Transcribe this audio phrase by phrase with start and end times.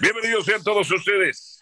[0.00, 1.60] Bienvenidos sean todos ustedes.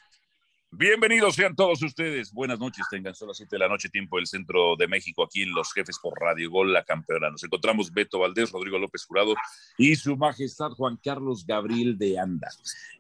[0.71, 2.31] Bienvenidos sean todos ustedes.
[2.35, 5.43] Buenas noches, tengan solo las 7 de la noche, tiempo del centro de México, aquí
[5.43, 7.31] en Los Jefes por Radio Gol, la campeona.
[7.31, 9.35] Nos encontramos Beto Valdés, Rodrigo López Jurado
[9.79, 12.51] y su majestad Juan Carlos Gabriel de Anda.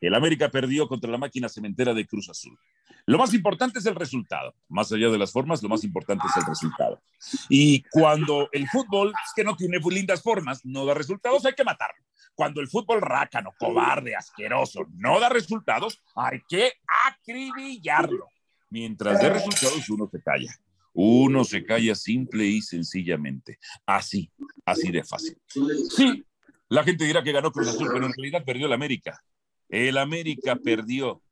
[0.01, 2.59] El América perdió contra la máquina cementera de Cruz Azul.
[3.05, 4.55] Lo más importante es el resultado.
[4.69, 7.03] Más allá de las formas, lo más importante es el resultado.
[7.51, 12.06] Y cuando el fútbol, que no tiene lindas formas, no da resultados, hay que matarlo.
[12.37, 16.75] Cuando el fútbol rácano, cobarde, asqueroso, no da resultados, hay que
[17.07, 18.29] acribillarlo.
[18.69, 20.55] Mientras dé resultados, uno se calla.
[20.93, 23.59] Uno se calla simple y sencillamente.
[23.87, 24.31] Así,
[24.67, 25.39] así de fácil.
[25.89, 26.25] Sí,
[26.69, 29.19] la gente dirá que ganó Cruz Azul, pero en realidad perdió el América.
[29.69, 31.23] El América perdió.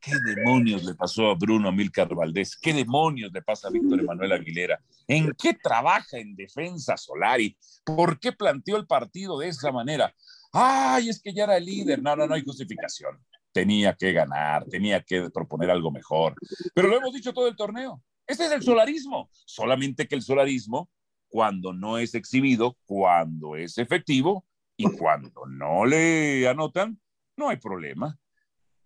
[0.00, 2.56] ¿Qué demonios le pasó a Bruno Milcar Valdés?
[2.56, 4.78] ¿Qué demonios le pasa a Víctor Emanuel Aguilera?
[5.08, 7.56] ¿En qué trabaja en defensa Solari?
[7.84, 10.14] ¿Por qué planteó el partido de esa manera?
[10.56, 12.00] Ay, es que ya era líder.
[12.00, 13.18] No, no, no hay justificación.
[13.52, 16.36] Tenía que ganar, tenía que proponer algo mejor.
[16.72, 18.00] Pero lo hemos dicho todo el torneo.
[18.24, 19.28] Este es el solarismo.
[19.46, 20.88] Solamente que el solarismo,
[21.28, 27.00] cuando no es exhibido, cuando es efectivo y cuando no le anotan,
[27.36, 28.16] no hay problema.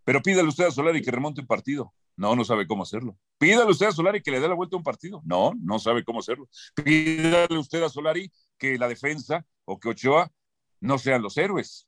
[0.05, 1.93] Pero pídale usted a Solari que remonte un partido.
[2.17, 3.19] No, no sabe cómo hacerlo.
[3.37, 5.21] Pídale usted a Solari que le dé la vuelta a un partido.
[5.23, 6.49] No, no sabe cómo hacerlo.
[6.83, 10.33] Pídale usted a Solari que la defensa o que Ochoa
[10.81, 11.88] no sean los héroes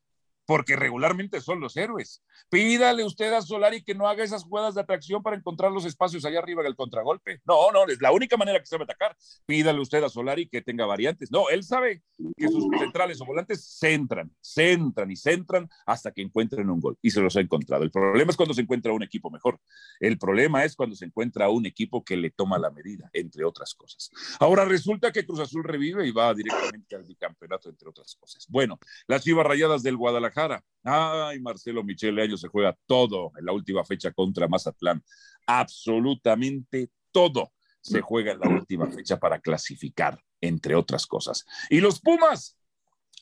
[0.51, 2.25] porque regularmente son los héroes.
[2.49, 6.25] Pídale usted a Solari que no haga esas jugadas de atracción para encontrar los espacios
[6.25, 7.41] allá arriba del contragolpe.
[7.45, 9.17] No, no, es la única manera que a atacar.
[9.47, 11.31] Pídale usted a Solari que tenga variantes.
[11.31, 12.03] No, él sabe
[12.37, 16.99] que sus centrales o volantes centran, centran y centran hasta que encuentren un gol.
[17.01, 17.85] Y se los ha encontrado.
[17.85, 19.61] El problema es cuando se encuentra un equipo mejor.
[20.01, 23.73] El problema es cuando se encuentra un equipo que le toma la medida, entre otras
[23.77, 24.11] cosas.
[24.41, 28.49] Ahora resulta que Cruz Azul revive y va directamente al bicampeonato, entre otras cosas.
[28.49, 30.40] Bueno, las Chivas Rayadas del Guadalajara
[30.83, 35.03] Ay, Marcelo Michele Año se juega todo en la última fecha contra Mazatlán.
[35.47, 41.45] Absolutamente todo se juega en la última fecha para clasificar, entre otras cosas.
[41.69, 42.57] Y los Pumas,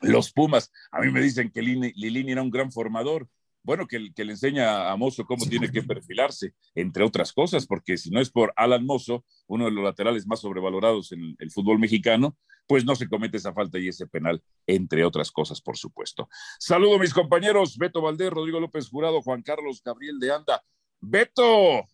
[0.01, 3.29] los Pumas, a mí me dicen que Lilini era un gran formador.
[3.63, 7.97] Bueno, que, que le enseña a Mozo cómo tiene que perfilarse, entre otras cosas, porque
[7.97, 11.79] si no es por Alan Mozo, uno de los laterales más sobrevalorados en el fútbol
[11.79, 12.37] mexicano,
[12.69, 16.29] pues no se comete esa falta y ese penal, entre otras cosas, por supuesto.
[16.59, 20.63] Saludo a mis compañeros, Beto Valdés, Rodrigo López Jurado, Juan Carlos Gabriel de Anda.
[21.01, 21.87] Beto,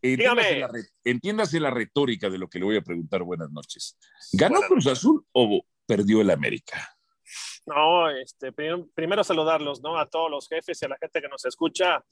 [0.00, 0.70] entiéndase la,
[1.04, 3.22] entiéndase la, retórica de lo que le voy a preguntar.
[3.24, 3.98] Buenas noches.
[4.32, 6.95] ¿Ganó Cruz Azul o perdió el América?
[7.66, 9.98] No, este, primero, saludarlos, ¿no?
[9.98, 12.04] A todos los jefes y a la gente que nos escucha.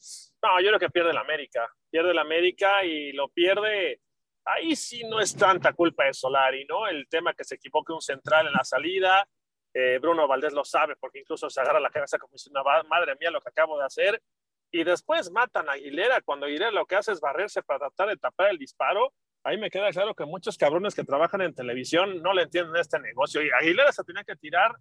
[0.42, 1.72] No, yo creo que pierde el América.
[1.90, 4.00] Pierde el América y lo pierde
[4.44, 6.86] ahí sí no es tanta culpa de Solari, ¿no?
[6.86, 9.26] El tema que se equivoque un central en la salida,
[9.72, 13.16] eh, Bruno Valdés lo sabe porque incluso se agarra la cabeza como si una madre
[13.18, 14.22] mía lo que acabo de hacer.
[14.70, 18.16] Y después matan a Aguilera cuando Aguilera lo que hace es barrerse para tratar de
[18.16, 19.12] tapar el disparo.
[19.44, 22.98] Ahí me queda claro que muchos cabrones que trabajan en televisión no le entienden este
[22.98, 23.42] negocio.
[23.42, 24.74] Y Aguilera se tenía que tirar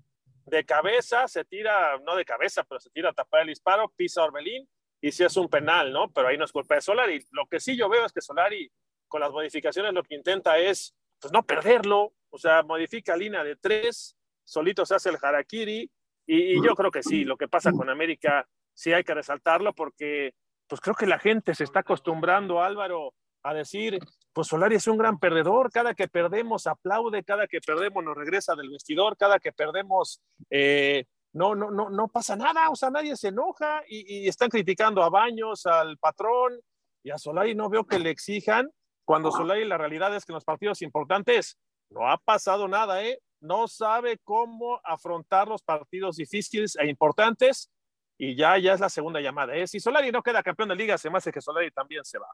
[0.45, 4.23] de cabeza, se tira, no de cabeza, pero se tira a tapar el disparo, pisa
[4.23, 4.67] Orbelín
[5.01, 6.11] y si es un penal, ¿no?
[6.11, 7.25] Pero ahí no es culpa de Solari.
[7.31, 8.71] Lo que sí yo veo es que Solari
[9.07, 13.55] con las modificaciones lo que intenta es, pues no perderlo, o sea, modifica línea de
[13.55, 15.89] tres, solito se hace el harakiri,
[16.25, 20.33] y, yo creo que sí, lo que pasa con América sí hay que resaltarlo porque
[20.67, 23.99] pues creo que la gente se está acostumbrando, Álvaro, a decir,
[24.33, 28.55] pues Solari es un gran perdedor, cada que perdemos aplaude, cada que perdemos nos regresa
[28.55, 33.15] del vestidor, cada que perdemos eh, no, no, no, no pasa nada, o sea, nadie
[33.15, 36.59] se enoja y, están criticando a Baños, al patrón
[37.03, 38.69] y a Solari no veo que le exijan
[39.05, 41.57] cuando Solari la realidad es que en los partidos importantes
[41.89, 43.19] no ha pasado nada, ¿eh?
[43.41, 47.69] No sabe cómo afrontar los partidos difíciles e importantes
[48.17, 49.53] y ya, ya es la segunda llamada.
[49.55, 49.67] ¿eh?
[49.67, 52.27] Si Solari no queda campeón de liga, se me hace que Solari también se va.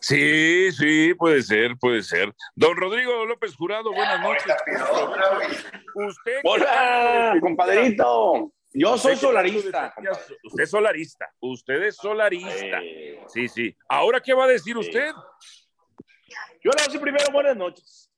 [0.00, 2.32] Sí, sí, puede ser, puede ser.
[2.54, 4.54] Don Rodrigo López Jurado, buenas noches.
[5.94, 6.40] Usted.
[6.44, 8.52] Hola, compadrito.
[8.72, 9.94] Yo soy solarista.
[10.44, 11.32] Usted es solarista.
[11.40, 12.80] Usted es solarista.
[13.26, 13.76] Sí, sí.
[13.88, 15.10] ¿Ahora qué va a decir usted?
[16.62, 18.10] Yo le decir primero buenas noches.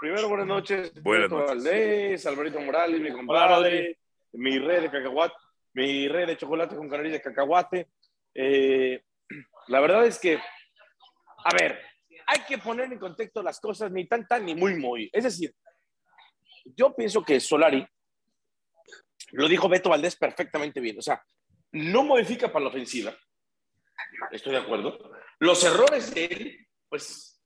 [0.00, 0.92] Primero buenas noches.
[1.02, 1.48] Buenas noches.
[1.48, 3.98] Valdés, Alberto Morales, mi compadre,
[4.32, 5.34] mi rey de cacahuate,
[5.74, 7.88] mi rey de chocolate con canariz de cacahuate.
[8.34, 9.02] Eh,
[9.68, 10.38] la verdad es que,
[11.44, 11.80] a ver,
[12.26, 15.10] hay que poner en contexto las cosas ni tan tan ni muy muy.
[15.12, 15.54] Es decir,
[16.76, 17.86] yo pienso que Solari
[19.32, 20.98] lo dijo Beto Valdés perfectamente bien.
[20.98, 21.22] O sea,
[21.72, 23.14] no modifica para la ofensiva.
[24.30, 25.12] Estoy de acuerdo.
[25.38, 27.40] Los errores de él, pues.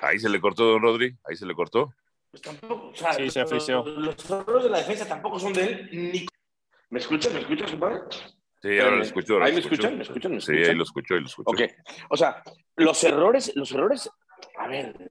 [0.00, 1.16] Ahí se le cortó, don Rodri.
[1.24, 1.94] Ahí se le cortó.
[2.30, 5.64] pues tampoco, o sea, sí, se los, los errores de la defensa tampoco son de
[5.64, 6.26] él, ni...
[6.90, 7.32] ¿Me escuchas?
[7.32, 8.00] ¿Me escuchas, compadre?
[8.62, 9.42] Sí, ahora lo escucho.
[9.42, 9.96] ¿Ahí me escuchan?
[9.96, 10.40] ¿Me escuchan?
[10.40, 11.50] Sí, ahí lo escucho, ahí lo escucho.
[11.50, 11.60] Ok,
[12.10, 12.42] o sea,
[12.76, 14.10] los errores, los errores,
[14.58, 15.08] a ver,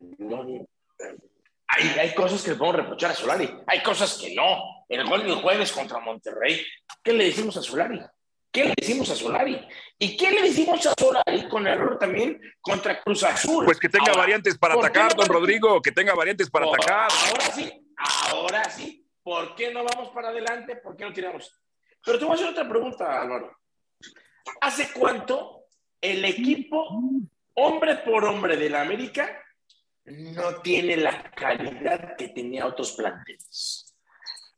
[1.67, 4.85] hay, hay, cosas que le podemos reprochar a Solari, hay cosas que no.
[4.89, 6.63] El gol del jueves contra Monterrey,
[7.03, 7.99] ¿qué le decimos a Solari?
[8.51, 9.59] ¿Qué le decimos a Solari?
[9.99, 13.65] ¿Y qué le decimos a Solari con error también contra Cruz Azul?
[13.65, 17.09] Pues que tenga variantes para atacar, don Rodrigo, que tenga variantes para atacar.
[17.11, 17.93] Ahora sí,
[18.31, 19.05] ahora sí.
[19.21, 20.77] ¿Por qué no vamos para adelante?
[20.77, 21.51] ¿Por qué no tiramos?
[22.05, 23.57] Pero te voy a hacer otra pregunta, Álvaro.
[24.61, 25.65] ¿Hace cuánto
[25.99, 26.87] el equipo,
[27.55, 29.41] hombre por hombre de la América,
[30.05, 33.95] no tiene la calidad que tenía otros planteles?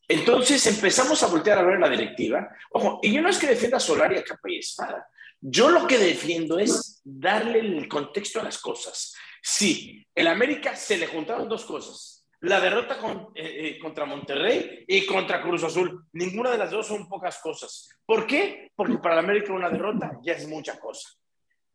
[0.08, 2.50] Entonces empezamos a voltear a ver la directiva.
[2.72, 5.08] Ojo, y yo no es que defienda a Solari a capa y espada.
[5.40, 9.14] Yo lo que defiendo es darle el contexto a las cosas.
[9.42, 12.17] Sí, el América se le juntaron dos cosas.
[12.42, 12.98] La derrota
[13.34, 16.06] eh, eh, contra Monterrey y contra Cruz Azul.
[16.14, 17.90] Ninguna de las dos son pocas cosas.
[18.06, 18.72] ¿Por qué?
[18.76, 21.10] Porque para el América una derrota ya es mucha cosa.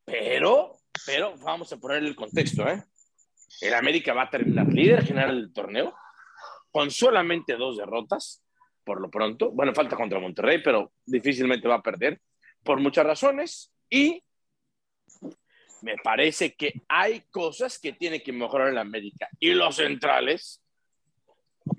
[0.04, 2.84] Pero, pero vamos a poner el contexto, ¿eh?
[3.60, 5.94] El América va a terminar líder general del torneo
[6.70, 8.42] con solamente dos derrotas,
[8.84, 9.50] por lo pronto.
[9.50, 12.20] Bueno, falta contra Monterrey, pero difícilmente va a perder
[12.62, 13.72] por muchas razones.
[13.90, 14.24] Y
[15.82, 19.28] me parece que hay cosas que tiene que mejorar en la América.
[19.38, 20.62] Y los centrales,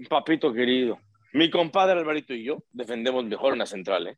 [0.09, 0.99] papito querido,
[1.33, 4.07] mi compadre Alvarito y yo defendemos mejor en la central.
[4.07, 4.17] ¿eh?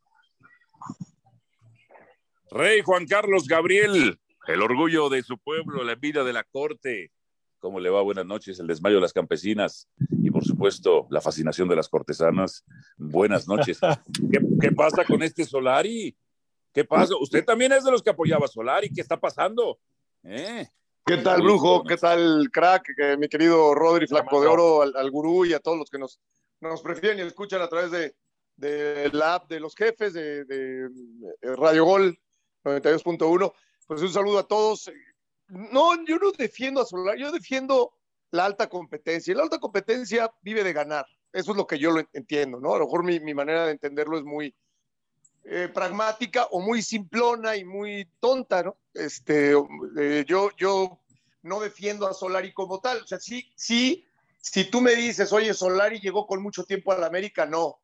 [2.52, 7.12] Rey Juan Carlos Gabriel, el orgullo de su pueblo, la vida de la corte.
[7.60, 8.02] ¿Cómo le va?
[8.02, 8.60] Buenas noches.
[8.60, 9.88] El desmayo de las campesinas
[10.22, 12.64] y, por supuesto, la fascinación de las cortesanas.
[12.98, 13.80] Buenas noches.
[14.62, 16.16] ¿Qué, pasa con este Solari?
[16.76, 17.16] ¿Qué pasa?
[17.20, 18.92] Usted también es de los que apoyaba a Solari.
[18.94, 19.80] ¿Qué está pasando?
[20.24, 20.68] ¿Eh?
[21.06, 21.84] ¿Qué tal, Brujo?
[21.84, 22.90] ¿Qué tal, crack?
[23.18, 26.20] mi querido Rodri Flaco de Oro, al, gurú y a todos los que nos,
[26.60, 28.16] nos prefieren y escuchan a través de,
[28.58, 30.90] de la app de los jefes de, de
[31.56, 32.20] Radio Gol
[32.64, 33.54] 92.1.
[33.88, 34.92] Pues un saludo a todos
[35.48, 37.94] no, yo no defiendo a Solari, yo defiendo
[38.32, 39.32] la alta competencia.
[39.32, 41.06] Y la alta competencia vive de ganar.
[41.32, 42.74] Eso es lo que yo lo entiendo, ¿no?
[42.76, 44.56] A lo mejor mi, manera de entenderlo es muy
[45.48, 48.80] eh, pragmática o muy simplona y muy tonta, ¿no?
[48.96, 49.54] Este,
[49.96, 51.00] eh, yo, yo
[51.44, 53.04] no defiendo a Solari como tal.
[53.04, 54.08] O sea, sí, sí,
[54.42, 57.80] si tú me dices, oye, Solari llegó con mucho tiempo a la América, no.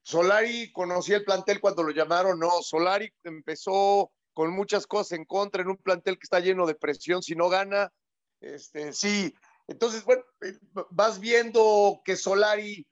[0.00, 2.62] Solari conocía el plantel cuando lo llamaron, no.
[2.62, 7.22] Solari empezó con muchas cosas en contra, en un plantel que está lleno de presión
[7.22, 7.92] si no gana.
[8.40, 9.34] Este, sí,
[9.68, 10.58] entonces, bueno, eh,
[10.90, 12.86] vas viendo que Solari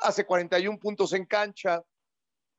[0.00, 1.84] hace 41 puntos en cancha,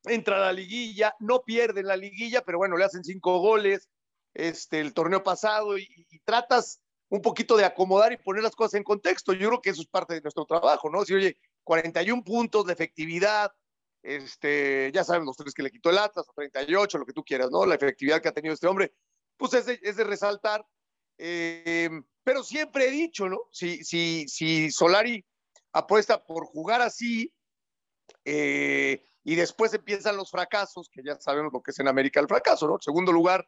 [0.04, 3.88] entra a la liguilla, no pierde en la liguilla, pero bueno, le hacen cinco goles
[4.34, 5.88] este, el torneo pasado y,
[6.24, 9.32] tratas un poquito de acomodar y poner las cosas en contexto.
[9.32, 11.04] Yo creo que eso es parte de nuestro trabajo, ¿no?
[11.04, 13.52] Si, oye, 41 puntos de efectividad,
[14.02, 17.50] este, ya saben los tres que le quitó el Atlas, 38, lo que tú quieras,
[17.50, 17.64] ¿no?
[17.66, 18.92] La efectividad que ha tenido este hombre,
[19.36, 20.64] pues es de, resaltar.
[21.16, 21.90] Eh,
[22.22, 23.38] pero siempre he dicho, ¿no?
[23.50, 25.24] Si, si, si Solari
[25.72, 27.32] apuesta por jugar así
[28.24, 32.28] eh, y después empiezan los fracasos, que ya sabemos lo que es en América el
[32.28, 32.78] fracaso, ¿no?
[32.80, 33.46] segundo lugar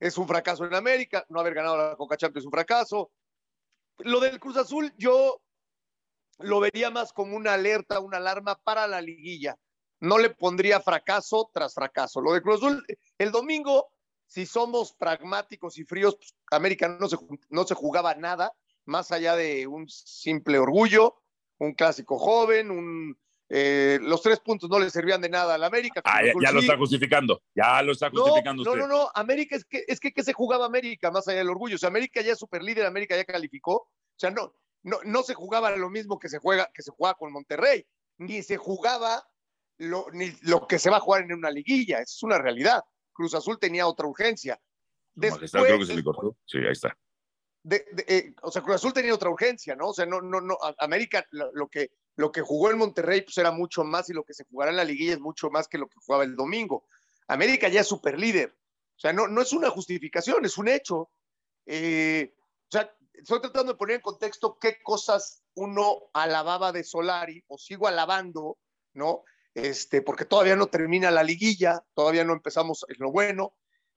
[0.00, 3.12] es un fracaso en América, no haber ganado la Coca Champions es un fracaso.
[3.98, 5.40] Lo del Cruz Azul, yo
[6.40, 9.56] lo vería más como una alerta, una alarma para la liguilla
[10.00, 12.20] no le pondría fracaso tras fracaso.
[12.20, 12.84] Lo de Cruz Azul,
[13.16, 13.88] el domingo,
[14.26, 17.16] si somos pragmáticos y fríos, pues, América no se,
[17.50, 18.52] no se jugaba nada,
[18.84, 21.22] más allá de un simple orgullo,
[21.58, 23.16] un clásico joven, un,
[23.48, 26.00] eh, los tres puntos no le servían de nada al América.
[26.04, 29.64] Ah, ya, lo está justificando, ya lo está justificando no, No, no, no, América es
[29.64, 31.76] que, es que, se jugaba América, más allá del orgullo.
[31.76, 33.74] O sea, América ya es super líder, América ya calificó.
[33.74, 37.14] O sea, no, no, no se jugaba lo mismo que se juega, que se juega
[37.14, 37.86] con Monterrey,
[38.18, 39.26] ni se jugaba
[39.78, 42.82] lo, ni lo que se va a jugar en una liguilla, es una realidad.
[43.12, 44.60] Cruz Azul tenía otra urgencia.
[45.14, 46.36] Después, creo que se le cortó.
[46.44, 46.96] Sí, ahí está.
[47.70, 49.88] Eh, o sea, Cruz Azul tenía otra urgencia, ¿no?
[49.88, 53.50] O sea, no, no, no, América, lo, que, lo que jugó en Monterrey pues era
[53.50, 55.88] mucho más y lo que se jugará en la liguilla es mucho más que lo
[55.88, 56.86] que jugaba el domingo.
[57.28, 58.56] América ya es super líder.
[58.96, 61.10] O sea, no, no es una justificación, es un hecho.
[61.66, 67.42] Eh, o sea, estoy tratando de poner en contexto qué cosas uno alababa de Solari
[67.48, 68.58] o sigo alabando,
[68.92, 69.24] ¿no?
[69.54, 73.54] este, porque todavía no termina la liguilla, todavía no empezamos en lo bueno,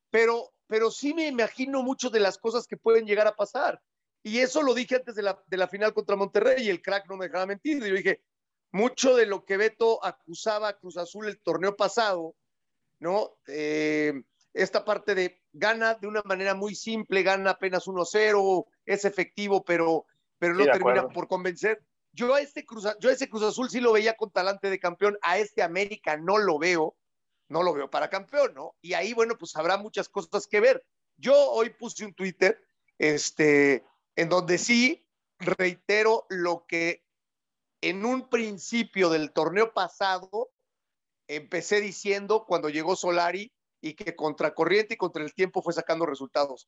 [0.10, 3.82] pero, pero sí me imagino mucho de las cosas que pueden llegar a pasar.
[4.28, 7.08] Y eso lo dije antes de la, de la final contra Monterrey y el crack
[7.08, 7.84] no me dejaba mentir.
[7.84, 8.22] Yo dije,
[8.72, 12.36] mucho de lo que Beto acusaba a Cruz Azul el torneo pasado,
[13.00, 13.38] ¿no?
[13.48, 14.14] Eh,
[14.54, 20.06] esta parte de gana de una manera muy simple, gana apenas 1-0, es efectivo, pero
[20.40, 21.82] pero no termina por convencer.
[22.12, 24.80] Yo a, este Cruz, yo a ese Cruz Azul sí lo veía con talante de
[24.80, 26.96] campeón, a este América no lo veo,
[27.48, 28.76] no lo veo para campeón, ¿no?
[28.82, 30.84] Y ahí, bueno, pues habrá muchas cosas que ver.
[31.18, 32.60] Yo hoy puse un Twitter,
[32.98, 33.84] este,
[34.18, 35.08] en donde sí
[35.40, 37.06] reitero lo que
[37.82, 40.52] en un principio del torneo pasado
[41.28, 46.08] empecé diciendo cuando llegó Solari y que contra corriente y contra el tiempo fue sacando
[46.08, 46.68] resultados.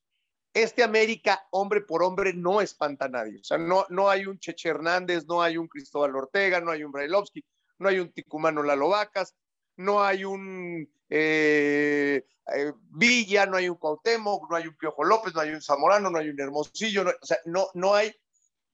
[0.53, 3.39] Este América, hombre por hombre, no espanta a nadie.
[3.39, 6.83] O sea, no, no hay un Cheche Hernández, no hay un Cristóbal Ortega, no hay
[6.83, 7.43] un Brailovsky,
[7.79, 9.35] no hay un Ticumano Lalo Vacas,
[9.79, 15.33] no hay un eh, eh, Villa, no hay un Cuauhtémoc, no hay un Piojo López,
[15.33, 18.13] no hay un Zamorano, no hay un Hermosillo, o sea, no, no hay,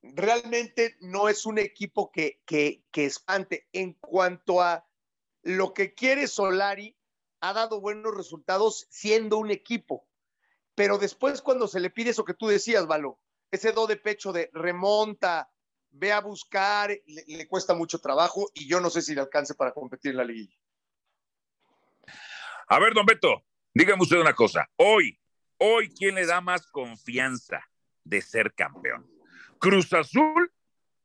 [0.02, 3.68] realmente no es un equipo que, que, que espante.
[3.72, 4.84] En cuanto a
[5.42, 6.96] lo que quiere Solari,
[7.40, 10.08] ha dado buenos resultados siendo un equipo.
[10.74, 13.20] Pero después cuando se le pide eso que tú decías, Valo,
[13.52, 15.52] ese do de pecho de remonta,
[15.90, 19.72] ve a buscar, le, cuesta mucho trabajo y yo no sé si le alcance para
[19.72, 20.56] competir en la liguilla.
[22.68, 24.68] A ver, don Beto, dígame usted una cosa.
[24.76, 25.16] Hoy,
[25.58, 27.60] hoy, ¿quién le da más confianza
[28.02, 29.08] de ser campeón?
[29.60, 30.50] ¿Cruz Azul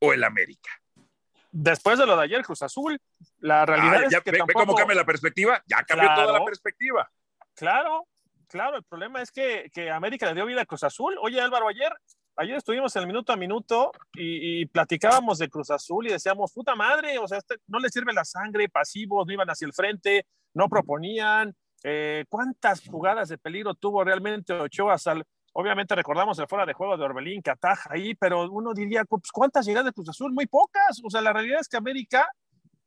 [0.00, 0.70] o el América?
[1.52, 3.00] Después de lo de ayer, Cruz Azul,
[3.38, 5.62] la realidad es que ve, cómo cambia la perspectiva?
[5.66, 7.08] Ya cambió toda la perspectiva.
[7.54, 8.08] Claro,
[8.48, 11.16] claro, el problema es que, que, América le dio vida a Cruz Azul.
[11.20, 11.92] Oye, Álvaro, ayer,
[12.36, 16.74] ayer estuvimos en el minuto a minuto y, platicábamos de Cruz Azul y decíamos, puta
[16.74, 20.26] madre, o sea, este, no le sirve la sangre, pasivos, no iban hacia el frente,
[20.54, 21.54] no proponían.
[21.84, 24.98] Eh, ¿Cuántas jugadas de peligro tuvo realmente Ochoa?
[24.98, 29.04] Sal Obviamente recordamos el fuera de juego de Orbelín que ataja ahí, pero uno diría,
[29.04, 30.32] pues, ¿cuántas llegadas de Cruz Azul?
[30.32, 31.02] Muy pocas.
[31.04, 32.26] O sea, la realidad es que América,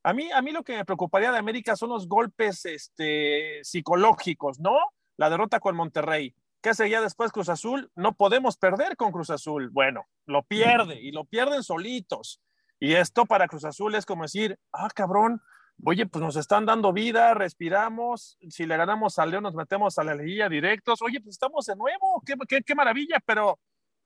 [0.02, 4.60] a mí, a mí lo que me preocuparía de América son los golpes este, psicológicos,
[4.60, 4.78] ¿no?
[5.18, 6.34] La derrota con Monterrey.
[6.60, 7.92] ¿Qué seguía después Cruz Azul?
[7.96, 9.70] No podemos perder con Cruz Azul.
[9.70, 12.42] Bueno, lo pierde y lo pierden solitos.
[12.80, 15.40] Y esto para Cruz Azul es como decir, ah, cabrón,
[15.84, 18.38] Oye, pues nos están dando vida, respiramos.
[18.50, 21.02] Si le ganamos al León, nos metemos a la liguilla directos.
[21.02, 22.24] Oye, pues estamos de nuevo.
[22.26, 23.60] Qué, qué, maravilla, pero,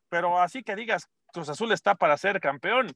[0.09, 2.91] pero así que digas, Cruz Azul está para ser campeón,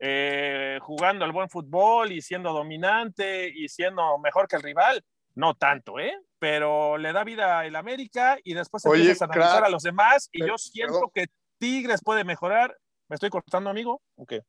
[0.00, 5.02] eh, jugando al buen fútbol y siendo dominante y siendo mejor que el rival.
[5.34, 6.14] No tanto, ¿eh?
[6.38, 10.28] Pero le da vida el América y después empiezas a analizar a los demás.
[10.32, 11.26] Y yo siento que
[11.58, 12.76] Tigres puede mejorar.
[13.08, 14.02] ¿Me estoy cortando, amigo?
[14.16, 14.42] ¿O qué?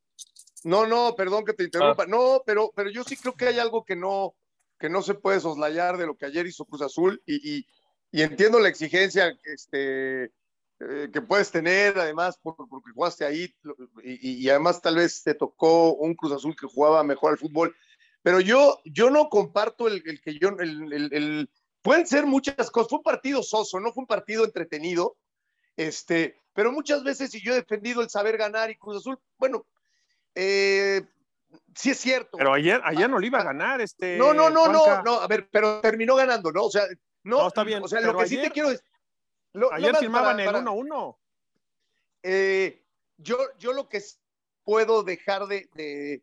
[0.64, 2.04] No, no, perdón que te interrumpa.
[2.04, 2.08] Ah.
[2.08, 4.36] No, pero, pero yo sí creo que hay algo que no,
[4.80, 7.66] que no se puede soslayar de lo que ayer hizo Cruz Azul y,
[8.12, 10.32] entiendo la exigencia este,
[10.80, 13.54] eh, que puedes tener, además, porque jugaste ahí
[14.04, 17.76] y, además tal vez te tocó un Cruz Azul que jugaba mejor al fútbol.
[18.24, 21.50] Pero yo, yo no comparto el, que yo, el,
[21.82, 22.90] pueden ser muchas cosas.
[22.90, 25.18] Fue un partido soso, no fue un partido entretenido.
[25.78, 29.66] Este, pero muchas veces, si yo he defendido el saber ganar y Cruz Azul, bueno,
[30.40, 31.02] eh,
[31.74, 32.38] sí es cierto.
[32.38, 34.18] Pero ayer, ayer no le iba a ganar este.
[34.18, 36.66] No, no, no, no, no, a ver, pero terminó ganando, ¿no?
[36.66, 36.84] O sea,
[37.24, 37.84] no, está bien.
[37.84, 38.86] O sea, lo que sí te quiero decir.
[39.72, 41.18] ayer firmaban el 1-1.
[42.22, 42.86] Eh,
[43.18, 44.04] yo, yo lo que
[44.64, 46.22] puedo dejar de,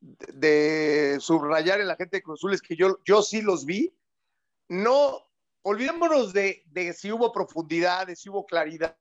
[0.00, 3.92] de, subrayar en la gente de Cruz Azul es que yo, yo sí los vi.
[4.68, 5.26] No,
[5.62, 8.96] olvidémonos de, de si hubo profundidad, de si hubo claridad,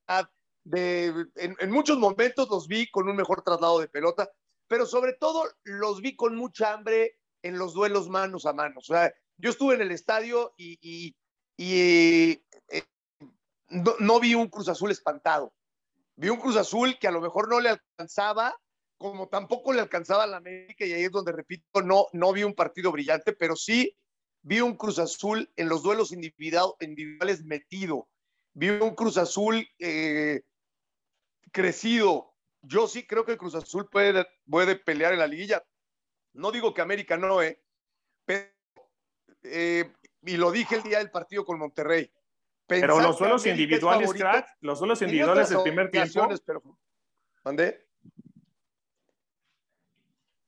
[0.63, 4.31] de, en, en, muchos momentos los vi con un mejor traslado de pelota,
[4.67, 8.89] pero sobre todo los vi con mucha hambre en los duelos manos a manos.
[8.89, 11.15] O sea, yo estuve en el estadio y,
[11.57, 12.41] y,
[12.71, 12.83] eh,
[13.69, 15.53] no, vi un Cruz Azul espantado.
[16.15, 18.55] Vi un Cruz Azul que a lo mejor no le alcanzaba,
[18.97, 22.43] como tampoco le alcanzaba a la América, y ahí es donde, repito, no, no vi
[22.43, 23.95] un partido brillante, pero sí
[24.41, 28.07] vi un Cruz Azul en los duelos individuales metido.
[28.53, 30.43] Vi un Cruz Azul eh,
[31.51, 32.34] crecido,
[32.67, 35.63] yo sí creo que Cruz Azul puede, puede pelear en la liguilla.
[36.33, 37.61] No digo que América no, ¿eh?
[38.25, 38.49] Pero,
[39.43, 39.93] eh,
[40.23, 42.11] y lo dije el día del partido con Monterrey.
[42.67, 46.27] pero los suelos individuales, crack, los suelos individuales del primer tiempo.
[46.45, 46.61] Pero,
[47.43, 47.87] ¿Mandé?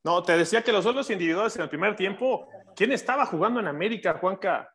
[0.03, 3.67] No, te decía que los suelos individuales en el primer tiempo, ¿quién estaba jugando en
[3.67, 4.73] América, Juanca?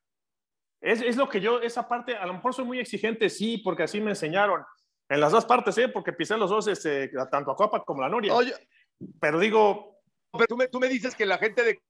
[0.81, 3.85] Es, es, lo que yo, esa parte, a lo mejor soy muy exigente, sí, porque
[3.85, 4.65] así me enseñaron.
[5.13, 5.91] En las dos partes, ¿eh?
[5.91, 8.35] Porque pisé los dos, este, tanto a Copa como a la Noria.
[8.35, 8.55] Oye,
[9.21, 10.01] pero digo.
[10.33, 11.83] Pero tú me, tú me dices que la gente de.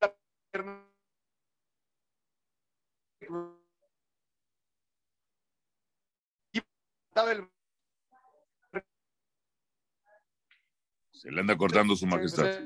[11.13, 12.59] Se le anda cortando su majestad.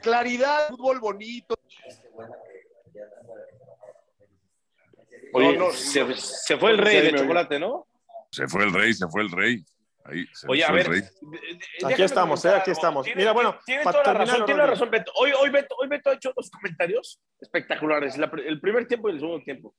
[0.00, 1.54] Claridad, fútbol bonito.
[5.34, 7.86] Oye, se, se, fue el rey de chocolate, ¿no?
[8.34, 9.64] Se fue el rey, se fue el rey.
[10.48, 10.88] Oye, a ver.
[11.84, 12.50] Aquí estamos, ¿eh?
[12.50, 13.06] Aquí estamos.
[13.14, 13.56] Mira, bueno.
[13.64, 15.12] Tiene toda la razón, tiene razón, Beto.
[15.14, 15.76] Hoy, hoy, Beto.
[15.80, 19.74] hoy Beto ha hecho dos comentarios espectaculares, el primer tiempo y el segundo tiempo.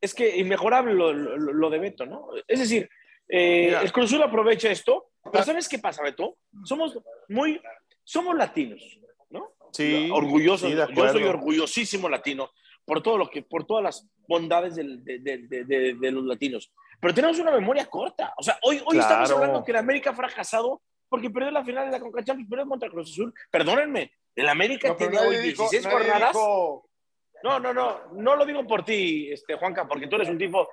[0.00, 2.28] Es que inmejorable lo, lo, de Beto, ¿no?
[2.46, 2.88] Es decir,
[3.28, 6.36] eh, el Cruz Azul aprovecha esto, pero ¿sabes qué pasa, Beto?
[6.64, 7.60] Somos muy,
[8.04, 9.00] somos latinos,
[9.30, 9.52] ¿no?
[9.72, 10.08] Sí.
[10.12, 10.70] Orgullosos.
[10.70, 12.50] yo soy orgullosísimo latino
[12.84, 16.72] por todo lo que, por todas las bondades de, de, de, los latinos.
[17.00, 18.34] Pero tenemos una memoria corta.
[18.38, 21.86] O sea, hoy, hoy estamos hablando que el América ha fracasado porque perdió la final
[21.86, 23.32] de la Conca Champions, perdió contra Cruz Azul.
[23.50, 26.34] Perdónenme, el América tiene hoy 16 jornadas.
[26.34, 30.66] No, no, no, no lo digo por ti, este, Juanca, porque tú eres un tipo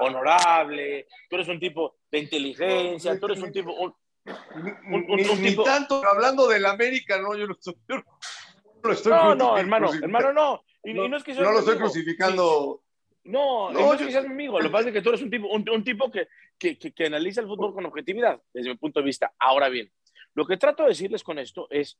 [0.00, 3.72] honorable, tú eres un tipo de inteligencia, tú eres un tipo...
[3.72, 3.94] Un,
[5.40, 7.76] ni, tanto hablando del América, no, yo no estoy...
[7.88, 7.96] Yo
[8.82, 10.64] no, estoy no, no, hermano, hermano, no.
[10.82, 12.82] Y, no, es que no lo estoy crucificando.
[13.26, 14.58] No, no, seas mi amigo.
[14.58, 16.28] Lo que pasa es que tú eres un tipo, un, tipo que,
[16.58, 19.32] que, que, analiza el fútbol con objetividad, desde mi punto de vista.
[19.38, 19.90] Ahora bien,
[20.34, 21.98] lo que trato de decirles con esto es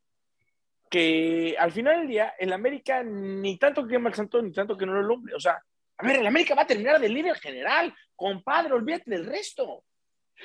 [0.88, 4.76] que al final del día, el América ni tanto que quema el santo, ni tanto
[4.76, 5.34] que no lo hombre.
[5.34, 5.60] O sea,
[5.98, 7.94] a ver, el América va a terminar de líder general.
[8.14, 9.84] Compadre, olvídate del resto.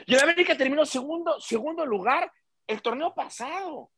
[0.06, 2.32] Y el América terminó segundo, segundo lugar
[2.66, 3.92] el torneo pasado.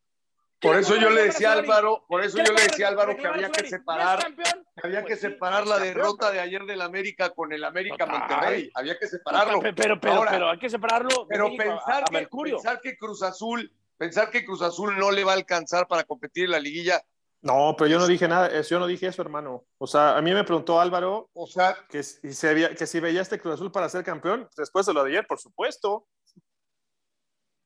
[0.63, 3.27] Por eso yo le decía a Álvaro, por eso yo le decía a Álvaro que
[3.27, 4.43] había que separar, que
[4.82, 8.72] había que pues separar la derrota de ayer del América con el América Monterrey.
[8.74, 9.60] Había que separarlo.
[9.60, 11.27] Pero, pero, pero, hay que separarlo.
[11.27, 15.36] Pero pensar, que, pensar que Cruz Azul, pensar que Cruz Azul no le va a
[15.36, 17.03] alcanzar para competir en la liguilla.
[17.41, 19.65] No, pero yo no dije nada, yo no dije eso, hermano.
[19.77, 23.22] O sea, a mí me preguntó Álvaro o sea, que, si, se que si veía
[23.22, 26.08] este Cruz Azul para ser campeón después de lo de ayer, por supuesto.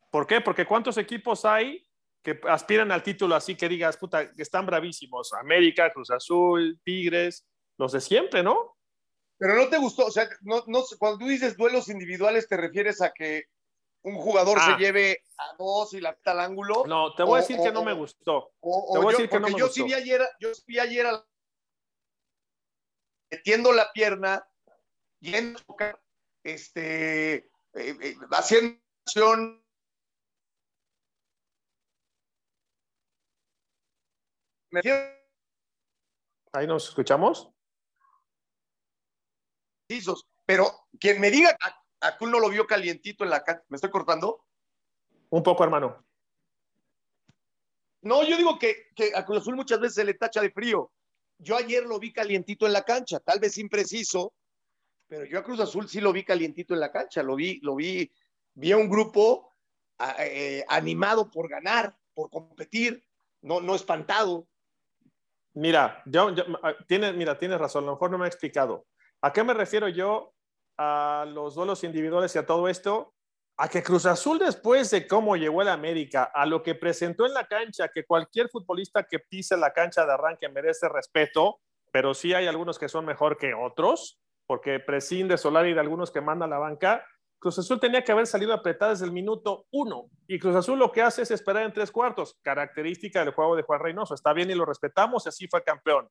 [0.09, 0.41] ¿Por qué?
[0.41, 1.86] Porque ¿cuántos equipos hay
[2.27, 5.31] que aspiran al título así que digas, puta, que están bravísimos.
[5.31, 8.75] América, Cruz Azul, Tigres, los de siempre, ¿no?
[9.37, 13.01] Pero no te gustó, o sea, no, no, cuando tú dices duelos individuales, ¿te refieres
[13.01, 13.45] a que
[14.01, 14.77] un jugador se ah.
[14.77, 16.83] lleve a dos y la quita al ángulo?
[16.85, 18.51] No, te voy a decir que no me gustó.
[18.61, 21.05] te voy a decir que no me yo Sí vi ayer, yo sí vi ayer
[23.31, 24.45] metiendo la pierna,
[25.21, 25.61] yendo,
[26.43, 28.81] este, eh, eh, haciendo
[36.53, 37.51] Ahí nos escuchamos.
[40.45, 43.89] Pero quien me diga a Akul no lo vio calientito en la cancha, ¿me estoy
[43.89, 44.45] cortando?
[45.29, 46.05] Un poco, hermano.
[48.01, 50.91] No, yo digo que, que a Cruz Azul muchas veces se le tacha de frío.
[51.39, 54.33] Yo ayer lo vi calientito en la cancha, tal vez impreciso,
[55.07, 57.75] pero yo a Cruz Azul sí lo vi calientito en la cancha, lo vi, lo
[57.75, 58.11] vi,
[58.53, 59.53] vi a un grupo
[60.19, 63.03] eh, animado por ganar, por competir,
[63.41, 64.47] no, no espantado.
[65.57, 68.85] Mira, yo, ah, tiene, mira, tienes razón, a lo mejor no me ha explicado.
[69.23, 70.35] ¿A qué me refiero yo
[70.77, 73.15] a los duelos individuales y a todo esto?
[73.57, 77.33] A que Cruz Azul, después de cómo llegó el América, a lo que presentó en
[77.33, 81.59] la cancha, que cualquier futbolista que pise la cancha de arranque merece respeto,
[81.91, 86.21] pero sí hay algunos que son mejor que otros, porque prescinde Solari de algunos que
[86.21, 87.03] manda la banca.
[87.39, 90.09] Cruz Azul tenía que haber salido apretada desde el minuto uno.
[90.27, 93.63] Y Cruz Azul lo que hace es esperar en tres cuartos, característica del juego de
[93.63, 94.15] Juan Reynoso.
[94.15, 96.09] Está bien y lo respetamos y así fue campeón.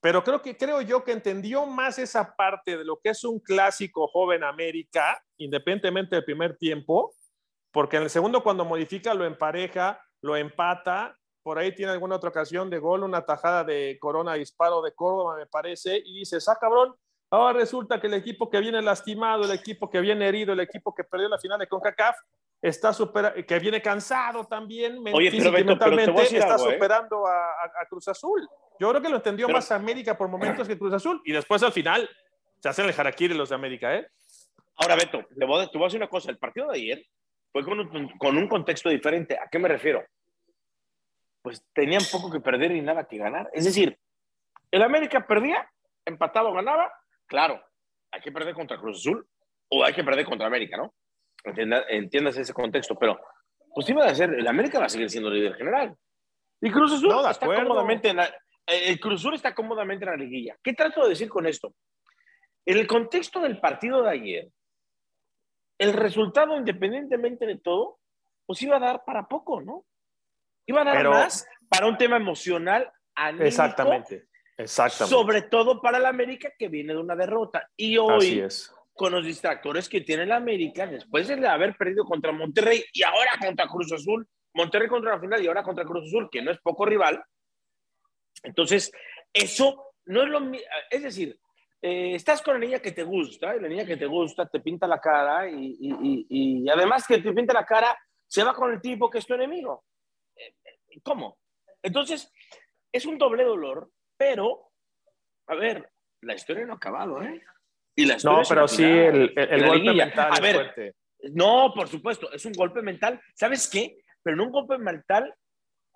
[0.00, 3.38] Pero creo que creo yo que entendió más esa parte de lo que es un
[3.38, 7.14] clásico joven América, independientemente del primer tiempo,
[7.70, 12.30] porque en el segundo cuando modifica lo empareja, lo empata, por ahí tiene alguna otra
[12.30, 16.56] ocasión de gol, una tajada de Corona disparo de Córdoba me parece, y dice, ah
[16.58, 16.94] cabrón,
[17.30, 20.92] Ahora resulta que el equipo que viene lastimado, el equipo que viene herido, el equipo
[20.92, 22.16] que perdió la final de CONCACAF,
[22.60, 26.58] está super, que viene cansado también Oye, pero mentalmente, está ¿eh?
[26.58, 28.46] superando a, Cruz Azul.
[28.78, 31.72] Yo creo que lo entendió más América por momentos que Cruz Azul y después al
[31.72, 32.08] final
[32.58, 34.06] se hacen el harakiri los de América, ¿eh?
[34.76, 36.30] Ahora, Beto, te voy, a, te voy a decir una cosa.
[36.30, 37.06] El partido de ayer
[37.52, 39.38] fue con un, con un contexto diferente.
[39.38, 40.02] ¿A qué me refiero?
[41.42, 43.50] Pues tenían poco que perder y nada que ganar.
[43.52, 43.98] Es decir,
[44.70, 45.70] el América perdía,
[46.06, 46.90] empataba o ganaba,
[47.30, 47.64] claro,
[48.10, 49.26] hay que perder contra Cruz Azul
[49.70, 50.92] o hay que perder contra América, ¿no?
[51.42, 53.18] entiendas ese contexto, pero
[53.74, 55.96] pues iba a ser, el América va a seguir siendo líder general.
[56.60, 58.28] Y Cruz Azul está cómodamente en la,
[58.66, 60.58] el Cruz Azul está cómodamente en la liguilla.
[60.62, 61.74] ¿Qué trato de decir con esto?
[62.66, 64.48] En el contexto del partido de ayer,
[65.78, 68.00] el resultado, independientemente de todo,
[68.44, 69.86] pues iba a dar para poco, ¿no?
[70.66, 74.26] Iba a dar más para un tema emocional, anímico, Exactamente.
[74.62, 75.14] Exactamente.
[75.14, 77.68] Sobre todo para la América que viene de una derrota.
[77.76, 78.42] Y hoy,
[78.92, 83.32] con los distractores que tiene la América, después de haber perdido contra Monterrey y ahora
[83.40, 86.58] contra Cruz Azul, Monterrey contra la final y ahora contra Cruz Azul, que no es
[86.60, 87.22] poco rival.
[88.42, 88.90] Entonces,
[89.32, 90.66] eso no es lo mismo.
[90.90, 91.38] Es decir,
[91.80, 94.60] eh, estás con la niña que te gusta, y la niña que te gusta te
[94.60, 97.96] pinta la cara y, y, y, además que te pinta la cara,
[98.26, 99.84] se va con el tipo que es tu enemigo.
[100.36, 100.54] Eh,
[101.02, 101.38] ¿Cómo?
[101.82, 102.30] Entonces,
[102.92, 104.70] es un doble dolor, pero,
[105.46, 107.42] a ver, la historia no ha acabado, ¿eh?
[107.96, 110.94] Y la no, pero sí, el, el, golpe mental a ver,
[111.32, 113.18] No, por supuesto, es un golpe mental.
[113.34, 113.96] ¿Sabes qué?
[114.22, 115.34] Pero no un golpe mental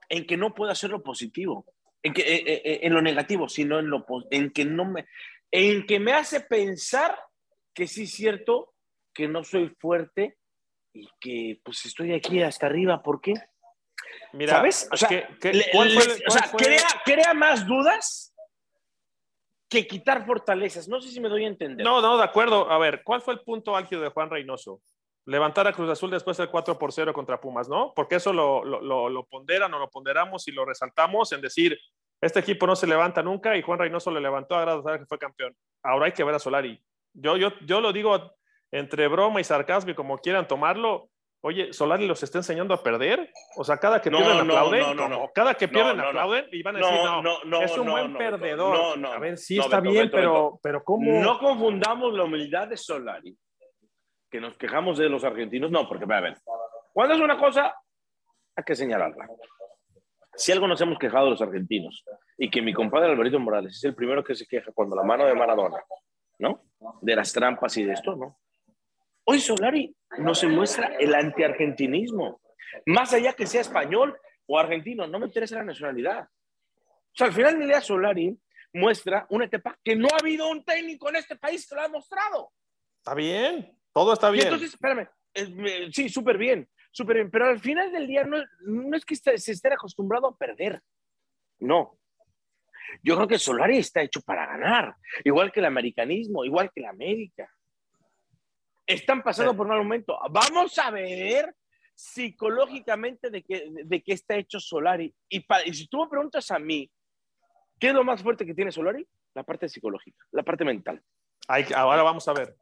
[0.09, 1.67] en que no puedo hacer lo positivo,
[2.03, 5.07] en, que, eh, eh, en lo negativo, sino en, lo, en que no me
[5.51, 7.15] en que me hace pensar
[7.75, 8.73] que sí es cierto
[9.13, 10.39] que no soy fuerte
[10.95, 13.03] y que pues estoy aquí hasta arriba.
[13.03, 13.35] ¿Por qué?
[14.33, 14.89] Mira, ¿Sabes?
[14.91, 15.09] O sea,
[17.05, 18.35] crea, más dudas
[19.69, 20.89] que quitar fortalezas.
[20.89, 21.85] No sé si me doy a entender.
[21.85, 22.71] No, no, de acuerdo.
[22.71, 24.81] A ver, ¿cuál fue el punto álgido de Juan Reynoso?
[25.27, 27.93] Levantar a Cruz Azul después del 4 por 0 contra Pumas, ¿no?
[27.95, 31.79] Porque eso lo, lo, lo ponderan o lo ponderamos y lo resaltamos en decir,
[32.21, 35.19] este equipo no se levanta nunca y Juan Reynoso le levantó a grado que fue
[35.19, 35.55] campeón.
[35.83, 36.83] Ahora hay que ver a Solari.
[37.13, 38.35] Yo, yo, yo lo digo
[38.71, 41.11] entre broma y sarcasmo y como quieran tomarlo.
[41.47, 43.31] Oye, Solari los está enseñando a perder.
[43.57, 44.97] O sea, cada que pierden aplauden.
[44.97, 49.07] No, no, cada que pierden aplauden y van a decir, no, es un buen perdedor.
[49.07, 51.21] a ver, sí está bien, pero, pero ¿cómo?
[51.21, 53.37] No confundamos la humildad de Solari,
[54.31, 55.71] que nos quejamos de los argentinos.
[55.71, 56.39] No, porque, a ver,
[56.95, 57.77] cuando es una cosa,
[58.57, 59.29] hay que señalarla.
[60.35, 62.07] Si algo nos hemos quejado de los argentinos,
[62.39, 65.27] y que mi compadre Alberto Morales es el primero que se queja cuando la mano
[65.27, 65.85] de Maradona,
[66.39, 66.63] ¿no?
[67.03, 68.39] De las trampas y de esto, ¿no?
[69.25, 72.41] Hoy Solari no se muestra el antiargentinismo.
[72.87, 76.25] Más allá que sea español o argentino, no me interesa la nacionalidad.
[76.25, 78.37] O sea, al final del día Solari
[78.73, 81.85] muestra una etapa que no ha habido un técnico en este país que lo ha
[81.85, 82.53] demostrado.
[82.99, 84.47] Está bien, todo está bien.
[84.47, 85.09] entonces, espérame,
[85.93, 89.35] sí, súper bien súper bien, pero al final del día no, no es que se
[89.35, 90.81] esté acostumbrado a perder,
[91.59, 91.99] no.
[93.03, 96.91] Yo creo que Solari está hecho para ganar, igual que el americanismo, igual que la
[96.91, 97.53] América.
[98.87, 100.19] Están pasando por un mal momento.
[100.31, 101.55] Vamos a ver
[101.95, 105.15] psicológicamente de qué, de qué está hecho Solari.
[105.29, 106.91] Y, y si tú me preguntas a mí,
[107.79, 109.07] ¿qué es lo más fuerte que tiene Solari?
[109.35, 111.03] La parte psicológica, la parte mental.
[111.75, 112.57] ahora vamos a ver.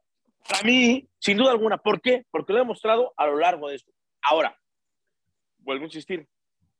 [0.47, 1.77] Para mí, sin duda alguna.
[1.77, 2.25] ¿Por qué?
[2.29, 3.91] Porque lo he demostrado a lo largo de esto.
[4.21, 4.57] Ahora,
[5.59, 6.27] vuelvo a insistir.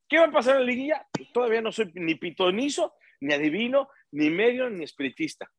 [0.07, 1.07] ¿Qué va a pasar en la liguilla?
[1.33, 5.49] Todavía no soy ni pitonizo, ni adivino, ni medio, ni espiritista.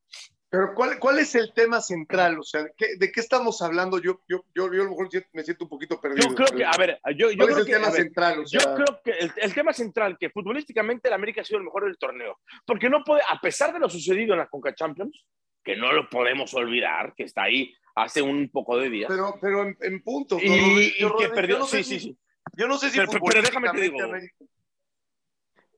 [0.51, 2.39] Pero ¿cuál, ¿cuál, es el tema central?
[2.39, 3.99] O sea, ¿de qué estamos hablando?
[3.99, 6.29] Yo, yo, yo, yo a lo mejor me siento un poquito perdido.
[6.29, 8.45] Yo creo que, a ver, yo, yo creo el que, tema central?
[8.47, 11.99] Yo creo que el, tema central, que futbolísticamente el América ha sido el mejor del
[11.99, 12.39] torneo.
[12.65, 15.27] Porque no puede, a pesar de lo sucedido en la Conca Champions,
[15.65, 19.09] que no lo podemos olvidar, que está ahí hace un poco de días.
[19.09, 20.39] Pero, pero en, punto.
[20.41, 21.59] Y, que perdió.
[21.59, 22.19] No sí, sí, sí.
[22.57, 22.99] Yo no sé si.
[22.99, 23.99] Pero, déjame te digo.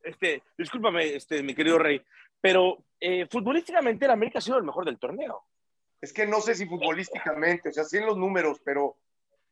[0.07, 2.01] Este, discúlpame, este, mi querido Rey,
[2.41, 5.45] pero eh, futbolísticamente el América ha sido el mejor del torneo.
[6.01, 8.97] Es que no sé si futbolísticamente, o sea, sí en los números, pero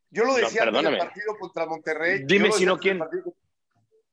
[0.09, 2.23] yo lo decía antes del partido contra Monterrey.
[2.23, 3.03] Dime si no quién.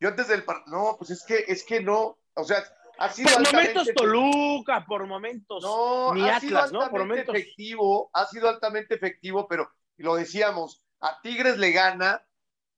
[0.00, 2.64] Yo antes del partido, no, pues es que, es que no, o sea,
[2.98, 8.96] ha sido por momentos Toluca, por momentos no, ha sido altamente efectivo, ha sido altamente
[8.96, 12.24] efectivo, pero lo decíamos, a Tigres le gana,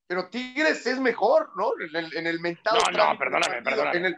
[0.07, 1.73] pero Tigres es mejor, ¿no?
[1.81, 2.79] En el, en el mental.
[2.93, 3.99] No, no, perdóname, perdóname.
[3.99, 4.17] En el,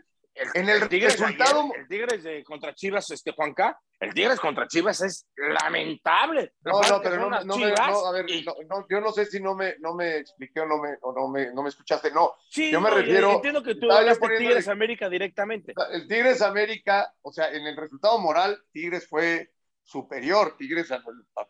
[0.55, 1.71] en el resultado.
[1.75, 6.55] el Tigres contra Chivas, este Juanca, el Tigres contra Chivas es lamentable.
[6.61, 8.27] No, no, pero no, no, me, no, a ver,
[8.69, 11.29] no, yo no sé si no me, no me expliqué o no me, o no
[11.29, 12.11] me, no me escuchaste.
[12.11, 13.33] No, sí, yo me refiero.
[13.33, 15.73] Entiendo que tú hablaste de Tigres América directamente.
[15.93, 19.53] El Tigres América, o sea, en el resultado moral, Tigres fue
[19.87, 20.57] superior.
[20.59, 20.91] Tigres,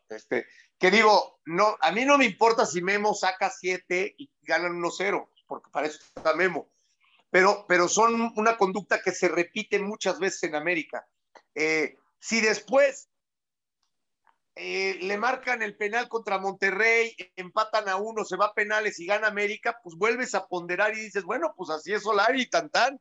[0.09, 0.47] este,
[0.79, 5.29] que digo, no, a mí no me importa si Memo saca 7 y ganan 1-0,
[5.49, 6.71] porque para eso está Memo
[7.31, 11.07] pero, pero son una conducta que se repite muchas veces en América.
[11.55, 13.11] Eh, si después
[14.55, 19.07] eh, le marcan el penal contra Monterrey, empatan a uno, se va a penales y
[19.07, 22.71] gana América, pues vuelves a ponderar y dices, bueno, pues así es Solari y tan
[22.71, 22.99] tan.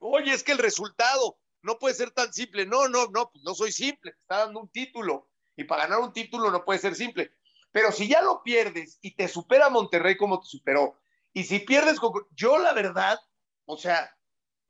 [0.00, 2.66] Oye, es que el resultado no puede ser tan simple.
[2.66, 5.30] No, no, no, pues no soy simple, te está dando un título.
[5.56, 7.32] Y para ganar un título no puede ser simple.
[7.72, 11.00] Pero si ya lo pierdes y te supera Monterrey como te superó,
[11.32, 12.12] y si pierdes con...
[12.30, 13.18] Yo la verdad,
[13.66, 14.16] o sea,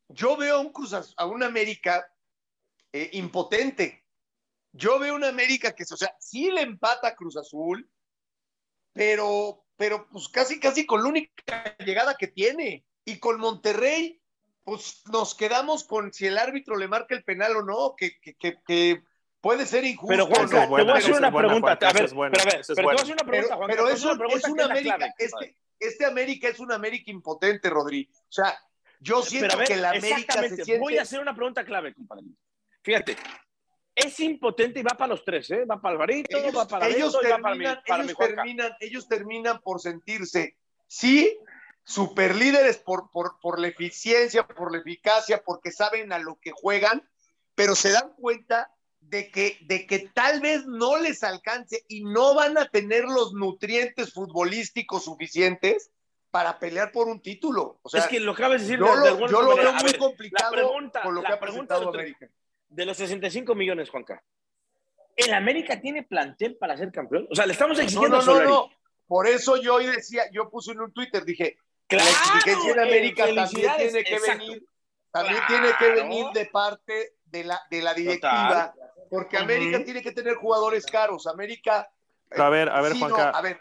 [0.09, 2.07] yo veo un Cruz a un América
[2.93, 4.05] eh, impotente.
[4.73, 7.91] Yo veo una América que, o sea, sí le empata a Cruz Azul,
[8.93, 12.85] pero, pero pues casi, casi con la única llegada que tiene.
[13.05, 14.21] Y con Monterrey,
[14.69, 18.37] pues nos quedamos con si el árbitro le marca el penal o no, que, que,
[18.37, 19.03] que,
[19.41, 20.09] puede ser injusto.
[20.09, 21.73] Pero Juan, te voy a hacer una pregunta.
[21.73, 23.71] A ver, pero, a ver, pero te voy a hacer una pregunta, Juan.
[23.71, 24.05] Pero, es,
[24.45, 28.11] una América, es que, este América es un América impotente, Rodri.
[28.13, 28.59] O sea,
[29.01, 30.79] yo siento que la América se siente...
[30.79, 32.27] Voy a hacer una pregunta clave, compadre.
[32.83, 33.17] Fíjate,
[33.95, 35.65] es impotente y va para los tres, ¿eh?
[35.65, 38.07] Va para Alvarito, ellos, va para ellos Beto y va terminan, para, mi, para ellos,
[38.07, 38.35] mi Juanca.
[38.43, 41.39] terminan, ellos terminan por sentirse, sí,
[41.89, 46.51] super líderes por, por, por la eficiencia, por la eficacia, porque saben a lo que
[46.51, 47.09] juegan,
[47.55, 48.71] pero se dan cuenta
[49.01, 53.33] de que, de que tal vez no les alcance y no van a tener los
[53.33, 55.91] nutrientes futbolísticos suficientes
[56.31, 57.79] para pelear por un título.
[57.81, 58.79] O sea, es que lo acabas de decir.
[58.79, 61.33] yo de- de lo, yo lo veo muy ver, complicado la pregunta, con lo que
[61.33, 62.29] ha pregunta de, América.
[62.69, 64.23] de los 65 millones, Juanca.
[65.17, 67.27] ¿El América tiene plantel para ser campeón?
[67.31, 68.49] O sea, le estamos No, exigiendo no, no, Solari.
[68.51, 68.71] no.
[69.07, 71.57] Por eso yo hoy decía, yo puse en un Twitter, dije,
[71.89, 72.11] Claro,
[72.47, 74.45] la en eh, América también tiene que exacto.
[74.47, 74.67] venir,
[75.11, 75.47] también Claro.
[75.49, 78.75] tiene que venir de parte de la, de la directiva,
[79.11, 79.39] porque.
[79.39, 81.27] América tiene que tener jugadores caros.
[81.27, 81.91] América.
[82.29, 83.33] Pero a ver, a ver, sí, Juanca.
[83.33, 83.59] no, a ver,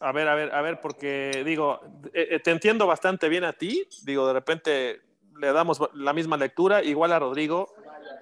[0.00, 1.80] A ver, a ver, a ver, porque digo,
[2.14, 5.02] eh, eh, te entiendo bastante bien a ti, digo, de repente
[5.38, 7.74] le damos la misma lectura, igual a Rodrigo,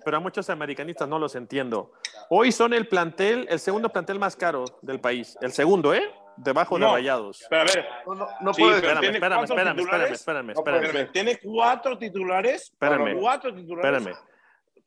[0.05, 1.93] pero a muchos americanistas no los entiendo.
[2.29, 6.03] Hoy son el plantel, el segundo plantel más caro del país, el segundo, ¿eh?
[6.37, 6.95] Debajo de No.
[6.95, 7.45] Rayados.
[7.49, 9.79] Pero a ver, no, no, Sí, puede Espérame, ¿tiene espérame, espérame,
[10.13, 12.63] espérame, espérame, tiene cuatro titulares.
[12.73, 13.19] Espérame.
[13.19, 13.97] Cuatro titulares.
[14.03, 14.19] espérame.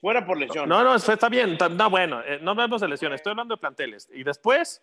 [0.02, 0.70] Fuera por lesión.
[0.70, 1.58] No, no, está bien.
[1.76, 4.08] No, bueno, eh, no hablamos de lesiones, estoy hablando de planteles.
[4.14, 4.82] Y después,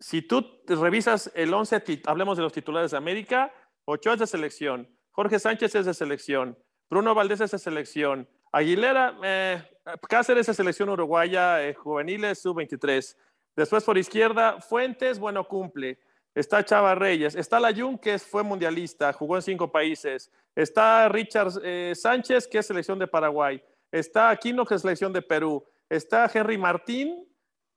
[0.00, 3.52] si tú revisas el 11, tit- hablemos de los titulares de América,
[3.86, 6.58] Ochoa es de selección, Jorge Sánchez es de selección,
[6.90, 9.62] Bruno Valdés es de selección, Aguilera, eh,
[10.08, 13.16] Cáceres es de selección uruguaya, eh, juveniles, sub-23.
[13.56, 15.98] Después por izquierda, Fuentes, bueno, cumple.
[16.34, 20.32] Está Chava Reyes, está Layun, que fue mundialista, jugó en cinco países.
[20.56, 23.62] Está Richard eh, Sánchez, que es selección de Paraguay.
[23.92, 25.64] Está Aquino, que es selección de Perú.
[25.88, 27.24] Está Henry Martín,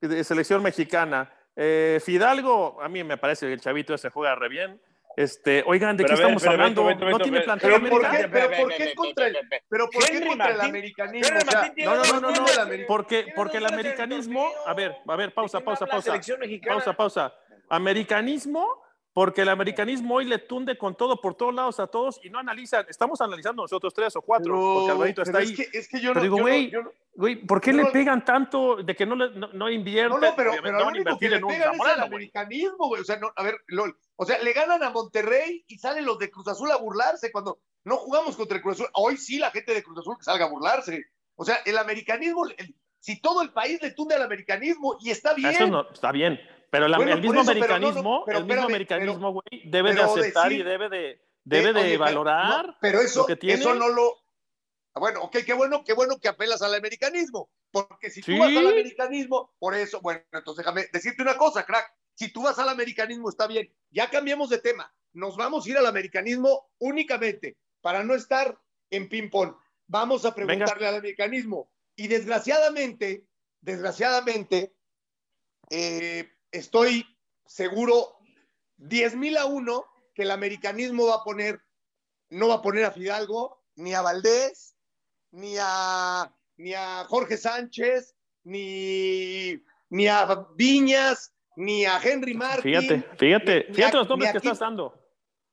[0.02, 1.32] de selección mexicana.
[1.56, 4.82] Eh, Fidalgo, a mí me parece que el chavito ese juega re bien.
[5.18, 6.84] Este, oigan, ¿de Pero qué ver, estamos pero hablando?
[7.10, 8.28] ¿No tiene plantel pero ¿por qué?
[8.32, 11.38] pero ¿por qué contra el- Pero ¿por qué contra el americanismo?
[11.38, 12.46] O sea, No, no, no, no, no.
[12.88, 16.12] Porque, porque el americanismo, a ver, a ver, pausa, ¿De qué pausa, pausa.
[16.12, 16.76] selección mexicana?
[16.76, 17.34] Pausa, pausa.
[17.68, 22.30] Americanismo, porque el americanismo hoy le tunde con todo por todos lados a todos y
[22.30, 22.82] no analiza.
[22.88, 25.52] Estamos analizando nosotros tres o cuatro, pero- porque Alvarito está ahí.
[25.52, 26.72] Es que, es que yo Pero no, digo, güey,
[27.16, 27.92] Güey, ¿por qué No, le no.
[27.92, 30.20] pegan tanto de que no, le, no, no invierten?
[30.22, 33.02] No, no, pero, pero no lo único que le pegan es al americanismo, güey.
[33.02, 33.98] O sea, no, a ver, LOL.
[34.20, 37.60] O sea, le ganan a Monterrey y salen los de Cruz Azul a burlarse cuando
[37.84, 38.90] no jugamos contra el Cruz Azul.
[38.94, 41.06] Hoy sí la gente de Cruz Azul que salga a burlarse.
[41.36, 45.34] O sea, el americanismo, el- si todo el país le tunde al americanismo y está
[45.34, 45.50] bien.
[45.52, 46.40] Eso no, está bien.
[46.70, 49.32] Pero la- Bueno, el mismo eso, pero no, no, americanismo, pero el mismo espérame, americanismo,
[49.32, 53.26] güey, debe de aceptar decir- y debe de, debe de oye, valorar pero eso, lo
[53.28, 53.60] que tiene.
[53.62, 54.14] eso no lo.
[54.94, 57.50] Ah, Bueno, ok, qué bueno, qué bueno que apelas al americanismo.
[57.72, 61.86] Porque si tú vas al americanismo, por eso, bueno, entonces déjame decirte una cosa, crack.
[62.18, 63.72] Si tú vas al americanismo, está bien.
[63.92, 64.92] Ya cambiamos de tema.
[65.14, 69.56] Nos vamos a ir al americanismo únicamente para no estar en ping-pong.
[69.86, 71.72] Vamos a preguntarle al americanismo.
[71.96, 73.28] Y desgraciadamente,
[73.62, 74.76] desgraciadamente,
[75.70, 77.06] eh, estoy
[77.46, 78.18] seguro
[78.78, 81.62] 10 mil a uno que el americanismo va a poner,
[82.30, 84.76] no va a poner a Fidalgo, ni a Valdés,
[85.32, 92.62] ni a, ni a Jorge Sánchez, ni, ni a Viñas, ni a Henry Martin.
[92.64, 94.94] Fíjate, fíjate, ni fíjate a- los nombres que estás dando.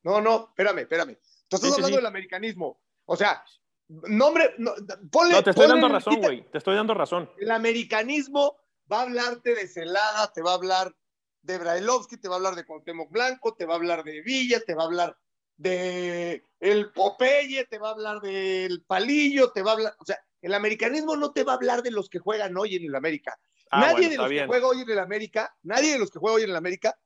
[0.03, 1.17] No, no, espérame, espérame.
[1.47, 1.95] Tú estás Sí, hablando sí.
[1.95, 2.79] del americanismo.
[3.05, 3.43] O sea,
[3.87, 4.73] nombre, no,
[5.11, 6.49] ponle, No, te estoy ponle dando razón, güey.
[6.51, 7.29] Te estoy dando razón.
[7.39, 8.57] El americanismo
[8.91, 10.95] va a hablarte de Celada, te va a hablar
[11.41, 14.59] de Brailovsky, te va a hablar de Cuauhtémoc Blanco, te va a hablar de Villa,
[14.65, 15.17] te va a hablar
[15.57, 20.19] de el Popeye, te va a hablar del Palillo, te va a hablar, o sea,
[20.41, 23.37] el americanismo no te va a hablar de los que juegan hoy en el América.
[23.75, 24.43] Ah, nadie bueno, de los bien.
[24.43, 26.97] que juega hoy en el América, nadie de los que juega hoy en el América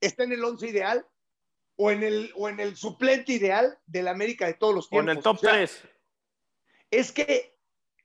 [0.00, 1.06] está en el once ideal
[1.76, 5.16] o en el o en el suplente ideal del América de todos los Con tiempos.
[5.16, 5.82] el top O sea, 3.
[6.90, 7.56] es que,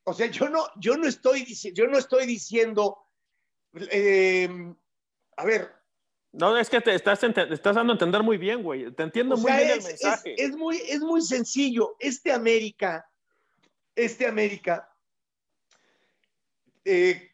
[0.03, 2.97] o sea, yo no, yo no estoy diciendo, yo no estoy diciendo,
[3.91, 4.49] eh,
[5.35, 5.73] a ver,
[6.31, 8.91] No, es que te estás, te estás dando a entender muy bien, güey.
[8.93, 10.33] Te entiendo o muy sea, bien el mensaje.
[10.35, 11.95] es- es muy, es muy sencillo.
[11.99, 13.09] Este América,
[13.95, 14.89] este América,
[16.85, 17.31] eh,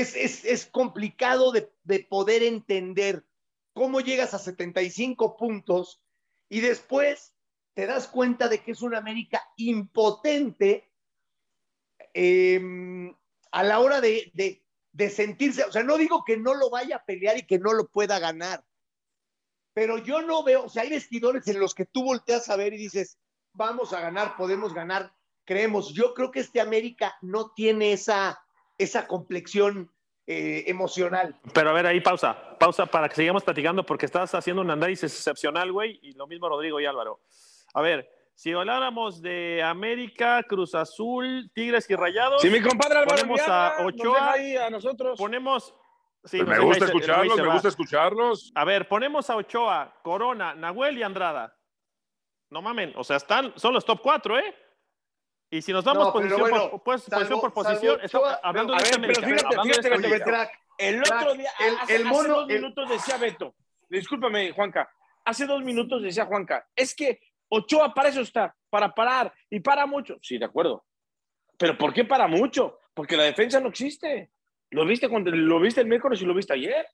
[0.00, 3.24] es, es- es complicado de, de poder entender
[3.72, 6.02] cómo llegas a 75 puntos
[6.48, 7.34] y después
[7.74, 10.90] te das cuenta de que es un América impotente
[12.14, 12.60] eh,
[13.52, 14.32] a la hora de-
[14.92, 17.72] de sentirse, o sea, no digo que no lo vaya a pelear y que no
[17.72, 18.64] lo pueda ganar,
[19.72, 22.72] pero yo no veo, o sea, hay vestidores en los que tú volteas a ver
[22.72, 23.18] y dices,
[23.52, 25.92] vamos a ganar, podemos ganar, creemos.
[25.94, 28.40] Yo creo que este América no tiene esa,
[28.78, 29.90] esa complexión
[30.26, 31.34] eh, emocional.
[31.52, 32.56] Pero a ver, ahí pausa.
[32.58, 35.98] Pausa para que sigamos platicando porque estás haciendo un análisis excepcional, güey.
[36.02, 37.20] Y lo mismo Rodrigo y Álvaro.
[37.74, 42.40] A ver, Si habláramos de América, Cruz Azul, Tigres y Rayados.
[42.40, 45.18] Si mi compadre Álvaro ponemos Viana a Ochoa, ahí a nosotros.
[45.18, 45.74] Ponemos.
[46.22, 47.52] sí, Pues me gusta ahí escucharlos, me va.
[47.54, 48.52] gusta escucharlos.
[48.54, 51.56] A ver, ponemos a Ochoa, Corona, Nahuel y Andrada.
[52.50, 54.54] No mamen, o sea, están, son los top cuatro, ¿eh?
[55.50, 58.40] Y si nos vamos No, posición, bueno, por, pues, salvo- posición por posición, estamos Ochoa,
[58.42, 61.76] hablando de ver, esta pero fíjate, hablando de fíjate, crack, El Crack, otro día, el-
[61.78, 63.54] hace, el hace mono- dos el- minutos decía Beto,
[63.88, 64.90] discúlpame, Juanca,
[65.24, 69.86] hace dos minutos decía Juanca, es que Ochoa para eso está, para parar, y para
[69.86, 70.18] mucho.
[70.20, 70.84] Sí, de acuerdo.
[71.56, 72.78] Pero ¿por qué para mucho?
[72.92, 74.30] Porque la defensa no existe.
[74.70, 76.86] ¿Lo viste, cuando, lo viste el miércoles y lo viste ayer?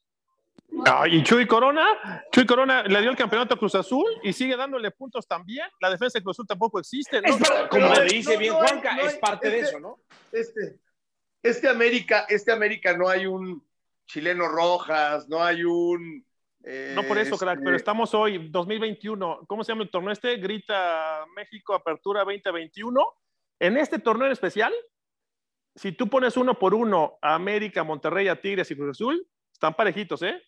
[1.11, 4.91] Y Chuy Corona, Chuy Corona le dio el campeonato a Cruz Azul y sigue dándole
[4.91, 5.67] puntos también.
[5.81, 7.21] La defensa de Cruz Azul tampoco existe.
[7.23, 7.29] ¿no?
[7.29, 9.69] Es para- como le dice no, bien no Juanca, no hay- es parte de este-
[9.71, 9.99] eso, ¿no?
[10.33, 10.79] este,
[11.43, 13.65] este América, este América no hay un
[14.07, 16.27] chileno Rojas, no hay un.
[16.65, 19.41] eh, No por eso, crack, este, pero estamos hoy, 2021.
[19.47, 20.37] ¿Cómo se llama el torneo este?
[20.39, 23.07] Grita México Apertura 2021.
[23.61, 24.73] En este torneo en especial,
[25.77, 29.75] si tú pones uno por uno a América, Monterrey, a Tigres y Cruz Azul, están
[29.75, 30.43] parejitos, ¿eh?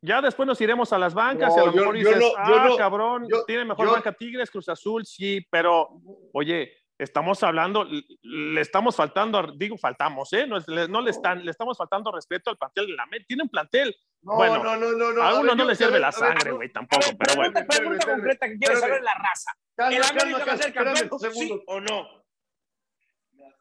[0.00, 2.66] Ya después nos iremos a las bancas y a lo yo- mejor dices, no- ah,
[2.68, 5.88] no- cabrón, yo- tiene mejor yo- banca Tigres, Cruz Azul, sí, pero,
[6.32, 7.84] oye, estamos hablando,
[8.22, 10.46] le estamos faltando, digo, faltamos, ¿eh?
[10.46, 13.26] No, le, no le están, le estamos faltando respeto al plantel de la América.
[13.28, 15.22] Tiene un plantel, No, Bueno, no, no, no, no.
[15.22, 17.52] a ver, uno no yo- le sirve la sangre, güey, tampoco, pero bueno.
[17.52, 19.52] Pregunta, pregunta espérame, completa que quiere saber la raza.
[19.76, 21.20] calma, ¿El América va a ser campeón?
[21.32, 22.08] ¿Sí o no?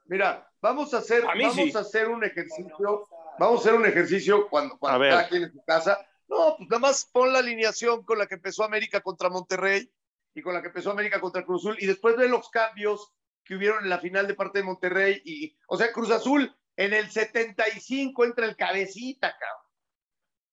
[0.05, 1.71] Mira, vamos a hacer, vamos sí.
[1.75, 5.63] a hacer un ejercicio, vamos a hacer un ejercicio cuando, cuando cada quien en su
[5.63, 5.97] casa.
[6.27, 9.89] No, pues nada más pon la alineación con la que empezó América contra Monterrey
[10.33, 13.13] y con la que empezó América contra Cruz Azul y después ve los cambios
[13.43, 16.93] que hubieron en la final de parte de Monterrey y, o sea, Cruz Azul en
[16.93, 19.65] el 75 entra el cabecita, cabrón.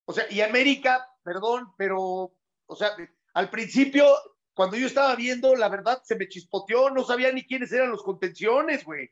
[0.07, 2.33] O sea, y América, perdón, pero,
[2.67, 2.91] o sea,
[3.35, 4.07] al principio,
[4.55, 8.03] cuando yo estaba viendo, la verdad se me chispoteó, no sabía ni quiénes eran los
[8.03, 9.11] contenciones, güey,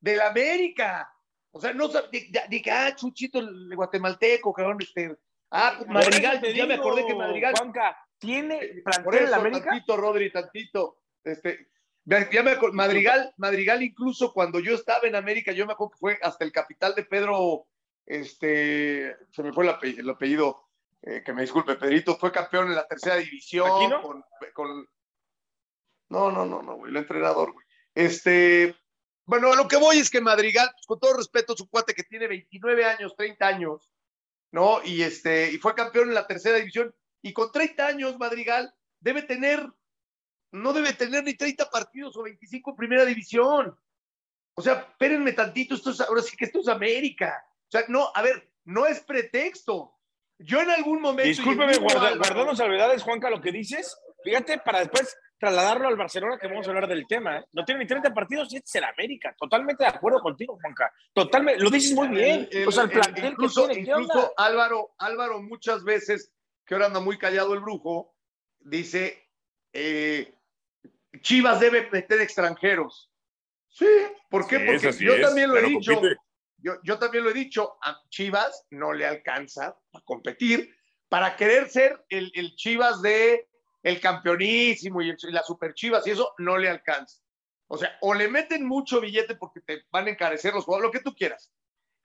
[0.00, 1.10] del América.
[1.50, 5.16] O sea, no sabía, dije, ah, Chuchito, el guatemalteco, cabrón, este,
[5.54, 9.64] ah, pues, Madrigal, ya me acordé que Madrigal, Juanca, ¿tiene por plantel en América?
[9.70, 11.68] tantito, Rodri, tantito, este,
[12.04, 15.98] ya me acuerdo, Madrigal, Madrigal incluso cuando yo estaba en América, yo me acuerdo que
[15.98, 17.66] fue hasta el capital de Pedro,
[18.04, 20.68] este, se me fue el apellido, el apellido,
[21.02, 23.70] eh, que me disculpe, Pedrito, fue campeón en la tercera división.
[23.70, 24.02] ¿Aquino?
[24.02, 24.88] Con, con-
[26.10, 27.66] No, no, no, no, güey, el entrenador, güey.
[27.94, 28.74] Este,
[29.24, 31.94] bueno, a lo que voy es que Madrigal, pues, con todo respeto, es un cuate
[31.94, 33.93] que tiene 29 años, 30 años,
[34.54, 34.80] ¿no?
[34.84, 36.94] Y, este, y fue campeón en la tercera división.
[37.22, 39.68] Y con 30 años, Madrigal debe tener,
[40.52, 43.76] no debe tener ni 30 partidos o 25 en primera división.
[44.54, 47.44] O sea, espérenme tantito, esto es, ahora sí que esto es América.
[47.66, 49.92] O sea, no, a ver, no es pretexto.
[50.38, 51.26] Yo en algún momento.
[51.28, 53.98] Discúlpeme, guarda, guardando salvedades, Juanca, lo que dices.
[54.22, 57.38] Fíjate, para después trasladarlo al Barcelona, que vamos a hablar del tema.
[57.38, 57.44] ¿eh?
[57.52, 59.34] No tiene ni 30 partidos y este es el América.
[59.38, 60.92] Totalmente de acuerdo contigo, Juanca.
[61.12, 62.48] Totalmente, lo dices muy bien.
[62.50, 64.32] El- o sea, el el- plantel incluso, que tiene, ¿qué incluso?
[64.36, 66.32] Álvaro, Álvaro muchas veces,
[66.64, 68.14] que ahora anda muy callado el brujo,
[68.60, 69.28] dice,
[69.72, 70.34] eh,
[71.20, 73.10] Chivas debe meter extranjeros.
[73.68, 73.86] Sí,
[74.30, 74.58] ¿por qué?
[74.58, 75.94] Sí, Porque yo es, también lo he dicho.
[75.94, 76.16] compite.
[76.58, 80.74] Yo, yo también lo he dicho, a Chivas no le alcanza a competir
[81.08, 83.48] para querer ser el, el Chivas de
[83.84, 87.20] el campeonísimo y, el- y la super Chivas y eso no le alcanza.
[87.68, 90.92] O sea, o le meten mucho billete porque te van a encarecer los jugadores, lo
[90.92, 91.52] que tú quieras.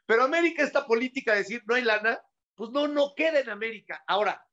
[0.06, 2.22] Pero América, esta política de decir no hay lana,
[2.56, 4.04] pues no, no queda en América.
[4.08, 4.46] Ahora,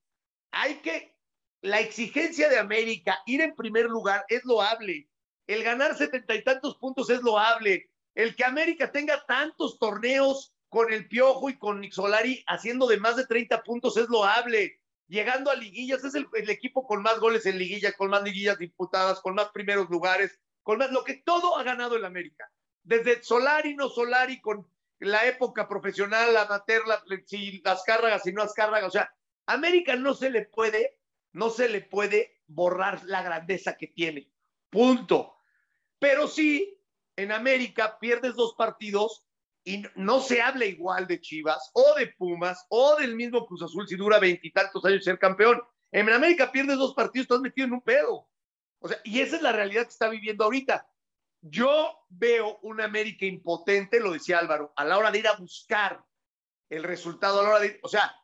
[0.53, 1.17] hay que,
[1.62, 5.09] la exigencia de América, ir en primer lugar es loable.
[5.47, 7.91] El ganar setenta y tantos puntos es loable.
[8.15, 13.17] El que América tenga tantos torneos con el Piojo y con Solari haciendo de más
[13.17, 14.81] de 30 puntos es loable.
[15.09, 19.21] Llegando a liguillas, es el, equipo con más goles en liguillas, con más liguillas disputadas,
[19.21, 22.51] con más primeros lugares, con más, lo que todo ha ganado el América.
[22.83, 26.64] Desde Solari, no Solari, con la época profesional, la,
[27.27, 29.14] si las cárragas, si no las cárragas, o sea,
[29.47, 30.99] América no se le puede,
[31.33, 34.31] no se le puede borrar la grandeza que tiene.
[34.71, 35.37] Punto.
[35.99, 36.81] Pero sí,
[37.16, 39.26] en América pierdes dos partidos
[39.67, 43.87] y no se habla igual de Chivas o de Pumas o del mismo Cruz Azul
[43.89, 45.61] si dura veintitantos años ser campeón.
[45.91, 48.29] En América pierdes dos partidos, estás metido en un pedo.
[48.79, 50.89] O sea, y esa es la realidad que está viviendo ahorita.
[51.41, 56.05] Yo veo una América impotente, lo decía Álvaro, a la hora de ir a buscar
[56.71, 58.14] el resultado, a la hora de, o sea,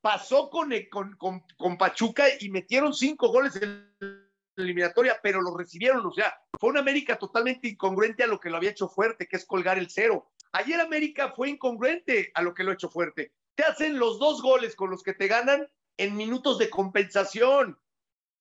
[0.00, 5.56] pasó con, con, con, con Pachuca y metieron cinco goles en la eliminatoria, pero lo
[5.56, 9.26] recibieron, o sea, fue una América totalmente incongruente a lo que lo había hecho fuerte,
[9.26, 10.31] que es colgar el cero.
[10.52, 13.32] Ayer América fue incongruente a lo que lo ha hecho fuerte.
[13.54, 17.78] Te hacen los dos goles con los que te ganan en minutos de compensación.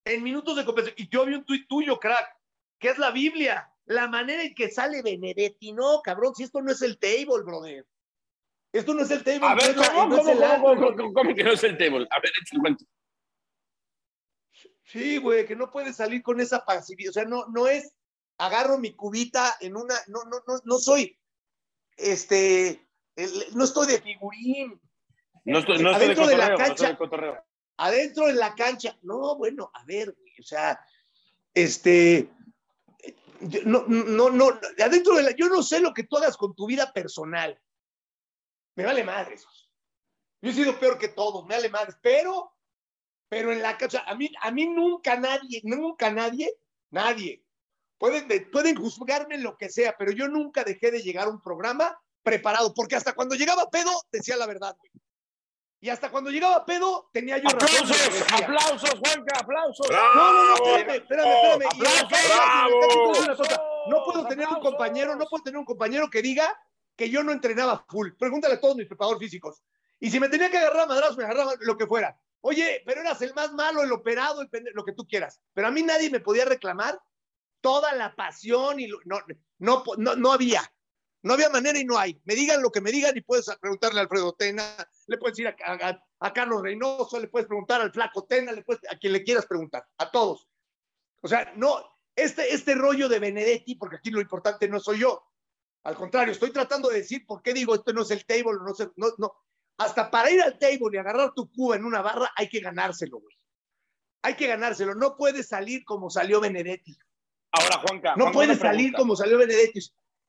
[0.05, 1.05] En minutos de compensación.
[1.05, 2.28] Y yo vi un tuit tuyo, crack.
[2.80, 3.72] que es la Biblia.
[3.86, 7.86] La manera en que sale Benedetti, no, cabrón, si esto no es el table, brother.
[8.74, 9.47] Esto no es el table.
[9.47, 12.07] A ver, ¿cómo, no cómo, cómo, cómo que no es el table?
[12.09, 12.86] A ver, échale cuento.
[14.84, 17.12] Sí, güey, que no puedes salir con esa pasividad.
[17.12, 17.93] O sea, no, no es
[18.38, 19.95] agarro mi cubita en una.
[20.07, 21.18] No, no, no, no soy.
[22.02, 22.88] Este.
[23.16, 24.80] el- no estoy de figurín.
[25.45, 26.88] No estoy, no estoy de Adentro de la no cancha.
[26.89, 27.43] de cotorreo.
[27.78, 28.97] Adentro de la cancha.
[29.02, 30.80] No, bueno, a ver, o sea,
[31.54, 32.30] este.
[33.66, 35.32] No, no, no, adentro de la.
[35.32, 37.60] Yo no sé lo que tú hagas con tu vida personal.
[38.76, 39.45] Me vale madres.
[40.41, 41.95] Yo he sido peor que todos, me vale madres.
[42.02, 42.56] Pero,
[43.30, 46.56] pero en la cancha, a mí, a mí nunca nadie, nunca nadie,
[46.91, 47.43] nadie.
[48.02, 51.39] Pueden, de- pueden juzgarme lo que sea, pero yo nunca dejé de llegar a un
[51.39, 54.91] programa preparado, porque hasta cuando llegaba pedo, decía la verdad, güey.
[55.84, 57.70] Y hasta cuando llegaba pedo, tenía yo razón.
[57.80, 59.88] Aplausos, aplausos, Juanca, aplausos.
[59.89, 60.78] No, no, no, ¡Bravo!
[60.78, 61.66] espérame, espérame, espérame.
[61.66, 62.28] ¡Aplausos!
[62.28, 62.80] ¡Bravo!
[63.88, 64.28] No puedo ¡Aplausos!
[64.30, 66.60] tener un compañero, no puedo tener un compañero que diga
[66.95, 68.10] que yo no entrenaba full.
[68.18, 69.62] Pregúntale a todos mis preparadores físicos.
[69.99, 72.16] Y si me tenía que agarrar a madrazos, me agarraba lo que fuera.
[72.41, 75.39] Oye, pero eras el más malo, el operado, el pende- lo que tú quieras.
[75.54, 76.99] Pero a mí nadie me podía reclamar
[77.62, 79.20] toda la pasión y lo- no,
[79.59, 80.62] no, no, no había.
[81.24, 82.20] No había manera y no hay.
[82.26, 85.47] Me digan lo que me digan y puedes preguntarle a Alfredo Tena, le puedes ir
[85.47, 89.45] a, Carlos Reynoso, le puedes preguntar al Flaco Tena, le puedes, a quien le quieras
[89.45, 90.47] preguntar, a todos.
[91.22, 91.78] O sea, no,
[92.16, 95.24] este, este rollo de Benedetti, porque aquí lo importante no soy yo.
[95.84, 98.74] Al contrario, estoy tratando de decir por qué digo esto no es el table, no,
[98.74, 99.34] sé, no, no.
[99.78, 103.20] Hasta para ir al table y agarrar tu cuba en una barra hay que ganárselo,
[103.20, 103.36] güey.
[104.24, 104.93] Hay que ganárselo.
[104.93, 106.95] No puedes salir como salió Benedetti.
[107.52, 108.16] Ahora, Juanca.
[108.16, 109.80] No Juanca, puedes una salir como salió Benedetti.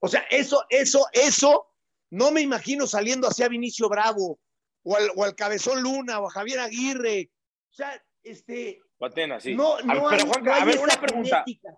[0.00, 1.68] O sea, eso, eso, eso,
[2.10, 4.38] no me imagino saliendo hacia Vinicio Bravo,
[4.82, 7.30] o al, o al Cabezón Luna, o a Javier Aguirre.
[7.70, 9.54] O sea, este, Patena, sí.
[9.54, 11.44] no, no hay, pero, Juanca, no hay a ver, una pregunta.
[11.44, 11.76] genética.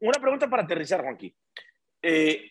[0.00, 1.34] Una pregunta para aterrizar, Juanqui.
[2.02, 2.50] Eh,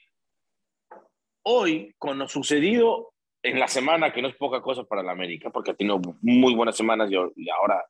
[1.44, 3.14] hoy, con lo sucedido
[3.44, 6.54] en la semana, que no es poca cosa para la América, porque ha tenido muy
[6.54, 7.86] buenas semanas y, ahora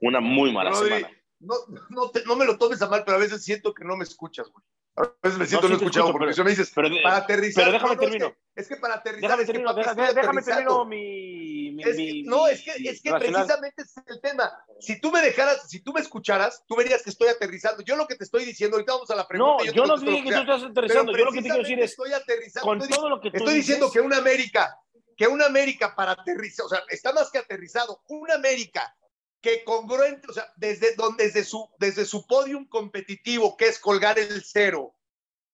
[0.00, 1.10] una muy mala semana.
[1.40, 1.54] No,
[1.88, 4.04] no, te- no me lo tomes a mal, pero a veces siento que no me
[4.04, 4.64] escuchas, güey.
[4.96, 7.64] A veces me siento no, escuchado, escucho, porque pero- si me dices, Pero, para aterrizar.
[7.64, 8.30] pero déjame no, es termino.
[8.32, 9.22] que- Es que, para aterrizar.
[9.22, 12.62] déjame es que, termino, papi, déjame, déjame termino mi, mi- Es que- mi- no, es
[12.62, 13.20] que, es que racional.
[13.46, 14.52] precisamente es el tema.
[14.80, 17.82] Si tú me dejaras, si tú me escucharas, tú verías que estoy aterrizando.
[17.82, 19.64] Yo lo que te estoy diciendo, ahorita vamos a la pregunta.
[19.64, 21.16] No, yo no dije que tú estás aterrizando.
[21.16, 22.66] Yo lo que te quiero decir es, estoy aterrizando.
[22.66, 24.76] con estoy, todo lo que tú estoy dices, diciendo que una América,
[25.16, 28.94] que una América para aterrizar, o sea, está más que aterrizado, una América
[29.40, 34.18] que congruente, o sea, desde, donde, desde, su, desde su podium competitivo, que es colgar
[34.18, 34.94] el cero,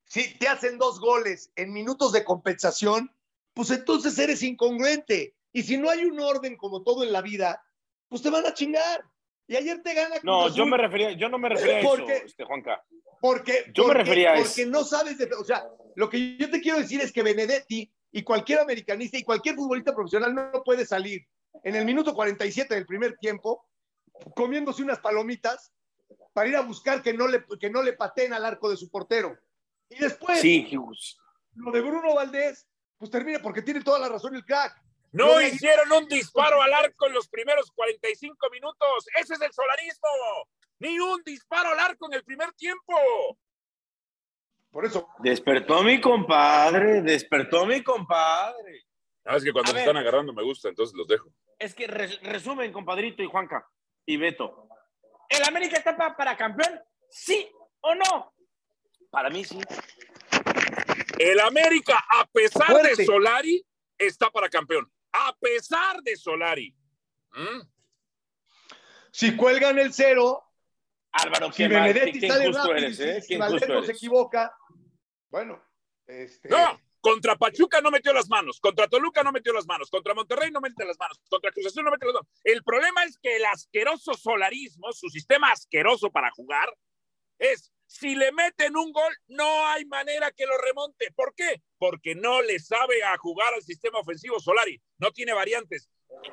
[0.04, 3.14] si te hacen dos goles en minutos de compensación,
[3.54, 5.34] pues entonces eres incongruente.
[5.52, 7.62] Y si no hay un orden como todo en la vida,
[8.08, 9.04] pues te van a chingar.
[9.48, 12.08] Y ayer te gana Cruz No, yo me refería, yo no me refería a eso,
[12.08, 12.84] este, Juanca.
[13.20, 14.44] porque, Yo me porque- refería a eso.
[14.48, 15.64] porque no sabes de, o sea,
[15.94, 19.94] lo que yo te quiero decir es que Benedetti y cualquier americanista y cualquier futbolista
[19.94, 21.26] profesional no, no puede salir
[21.62, 23.64] en el minuto 47 del primer tiempo
[24.34, 25.72] comiéndose unas palomitas
[26.32, 28.90] para ir a buscar que no le, que no le pateen al arco de su
[28.90, 29.36] portero.
[29.88, 31.16] Y después, Sí, Hughes.
[31.54, 32.66] lo de Bruno Valdés,
[32.98, 34.74] pues termina porque tiene toda la razón el crack.
[35.12, 39.06] No hicieron un disparo al arco en los primeros 45 minutos.
[39.18, 40.08] Ese es el solarismo.
[40.80, 42.92] Ni un disparo al arco en el primer tiempo.
[44.70, 48.82] Por eso, Despertó mi compadre, despertó mi compadre.
[49.24, 49.82] Sabes que cuando A se ver.
[49.88, 51.30] están agarrando me gusta, entonces los dejo.
[51.58, 53.66] Es que res- resumen, compadrito y Juanca
[54.06, 54.68] y Beto.
[55.28, 56.80] ¿El América está pa- para campeón?
[57.10, 57.50] ¿Sí
[57.80, 58.34] o no?
[59.10, 59.58] Para mí sí.
[61.18, 62.96] El América, a pesar Fuerte.
[62.96, 63.66] de Solari,
[63.98, 64.90] está para campeón.
[65.12, 66.74] A pesar de Solari.
[67.32, 67.60] ¿Mm?
[69.10, 70.42] si cuelgan el cero,
[71.12, 73.22] Álvaro, si Benedetti sale rápido, eres, si- ¿eh?
[73.22, 74.54] si, Valdés no se equivoca,
[75.30, 75.62] bueno,
[76.06, 80.12] este, No, contra Pachuca no metió las manos, contra Toluca no metió las manos, contra
[80.12, 82.28] Monterrey no metió las manos, contra Cruz Azul no metió las manos.
[82.42, 86.68] El problema es que el asqueroso solarismo, su sistema asqueroso para jugar,
[87.38, 91.12] es si le meten un gol, no hay manera que lo remonte.
[91.14, 91.62] ¿Por qué?
[91.78, 95.88] Porque no le sabe a jugar al sistema ofensivo Solari, no tiene variantes.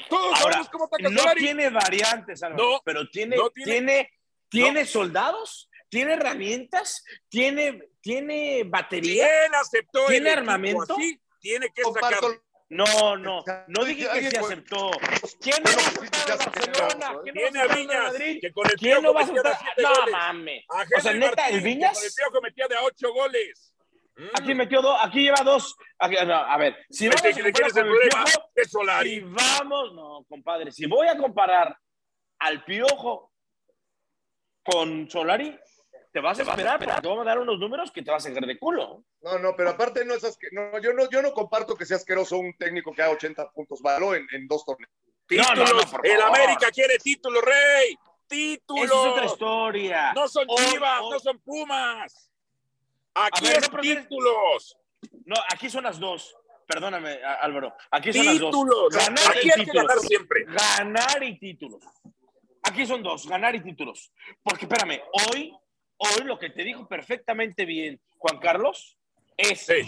[0.09, 1.41] Todos Ahora, sabemos cómo ataca no Solari.
[1.41, 4.11] tiene variantes, Álvaro, No, pero tiene, no tiene- tiene,
[4.49, 9.27] tiene soldados, tiene herramientas, tiene, tiene batería.
[9.27, 10.95] ¿Quién aceptó ¿Tiene el armamento?
[10.95, 11.21] así?
[11.39, 12.41] Tiene que sacarlo.
[12.69, 14.89] No, no, no dije que Alguien se aceptó.
[15.39, 17.19] ¿Quién no va a Barcelona?
[17.21, 19.59] ¿Quién no va a Viñas, que ¿Quién no va a aceptar?
[19.77, 20.65] No mames.
[20.67, 21.93] O sea, neta, Martín, el que Viñas.
[21.93, 23.75] Con el Piojo metía de a ocho goles.
[24.15, 24.27] Mm.
[24.33, 25.75] Aquí metió dos, aquí lleva dos.
[25.99, 28.25] Aquí- no, a ver, si vamos a ¿de quién es el comparar con el problema?
[28.25, 31.77] Piojo, si vamos, no, compadre, si voy a comparar
[32.39, 33.31] al Piojo
[34.63, 35.55] con Solari,
[36.13, 38.29] te vas a esperar, pero te vamos a dar unos números que te vas a
[38.29, 39.03] sacar de culo.
[39.21, 41.97] No, no, pero aparte no es asque- no, yo no, yo no comparto que sea
[41.97, 44.91] asqueroso un técnico que haga 80 puntos valor en, en dos torneos.
[45.27, 45.49] Títulos.
[45.57, 46.21] No, no, no, por el.
[46.21, 47.97] América quiere título, Rey.
[48.27, 48.85] Títulos.
[48.85, 50.13] Esa es otra historia.
[50.13, 52.29] No son Chivas, no son Pumas.
[53.15, 54.77] Aquí A ver, es no, pero tienes- títulos.
[55.25, 56.35] No, aquí son las dos.
[56.67, 57.73] Perdóname, Álvaro.
[57.91, 58.51] Aquí son las dos.
[58.51, 58.89] Títulos.
[58.95, 59.87] Ganar Aquí y hay que títulos.
[59.87, 60.45] ganar siempre.
[60.45, 61.83] Ganar y títulos.
[62.63, 64.11] Aquí son dos, ganar y títulos.
[64.41, 65.01] Porque espérame,
[65.31, 65.53] hoy,
[65.97, 68.97] hoy lo que te dijo perfectamente bien Juan Carlos
[69.37, 69.81] es, Sí.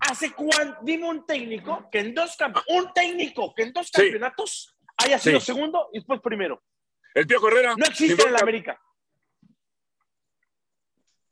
[0.00, 0.78] ¿hace cuánto?
[0.82, 2.36] Dime un técnico que en dos
[2.68, 3.92] un técnico que en dos Sí.
[4.02, 5.46] campeonatos haya sido Sí.
[5.46, 6.62] segundo y después primero.
[7.14, 7.74] El Piojo Herrera.
[7.76, 8.80] No existe en la América.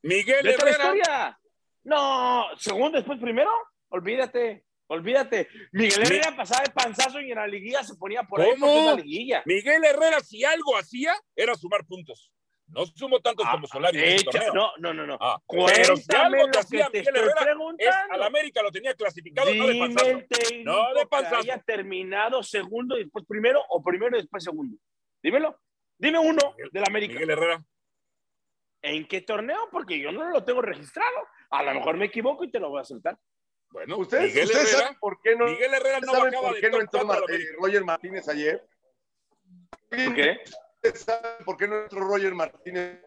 [0.02, 0.70] Miguel Herrera.
[0.70, 1.40] historia.
[1.84, 3.50] No, segundo, después primero.
[3.88, 5.48] Olvídate, olvídate.
[5.72, 8.66] Miguel Mi- Herrera pasaba de panzazo y en la liguilla se ponía por ahí ¿Cómo?
[8.66, 9.42] porque es la liguilla.
[9.46, 12.32] Miguel Herrera, si algo hacía, era sumar puntos.
[12.68, 14.52] No sumó tantos como Solari en el Echa- torneo.
[14.54, 15.18] no, no, no, no.
[15.20, 18.14] Ah, pero si algo lo que que hacía te Miguel estoy Herrera es preguntando.
[18.14, 20.10] al América lo tenía clasificado, no de Dime panzazo.
[20.64, 21.36] No de que panzazo.
[21.36, 24.76] haya terminado segundo y después primero o primero y después segundo.
[25.22, 25.58] Dímelo.
[25.96, 27.14] Dime uno del América.
[27.14, 27.64] Miguel Herrera.
[28.82, 29.68] ¿En qué torneo?
[29.70, 31.16] Porque yo no lo tengo registrado.
[31.50, 33.16] A lo mejor me equivoco y te lo voy a soltar.
[33.70, 36.54] Bueno, ¿Ustedes, Miguel ustedes Herrera, saben por qué no, Miguel Herrera no saben bajaba por
[36.56, 37.56] de qué no top entró 4 a la Mar- eh.
[37.58, 38.66] Roger Martínez ayer?
[39.88, 40.40] ¿Por qué?
[40.86, 43.00] ¿Ustedes saben por qué no entró Roger Martínez?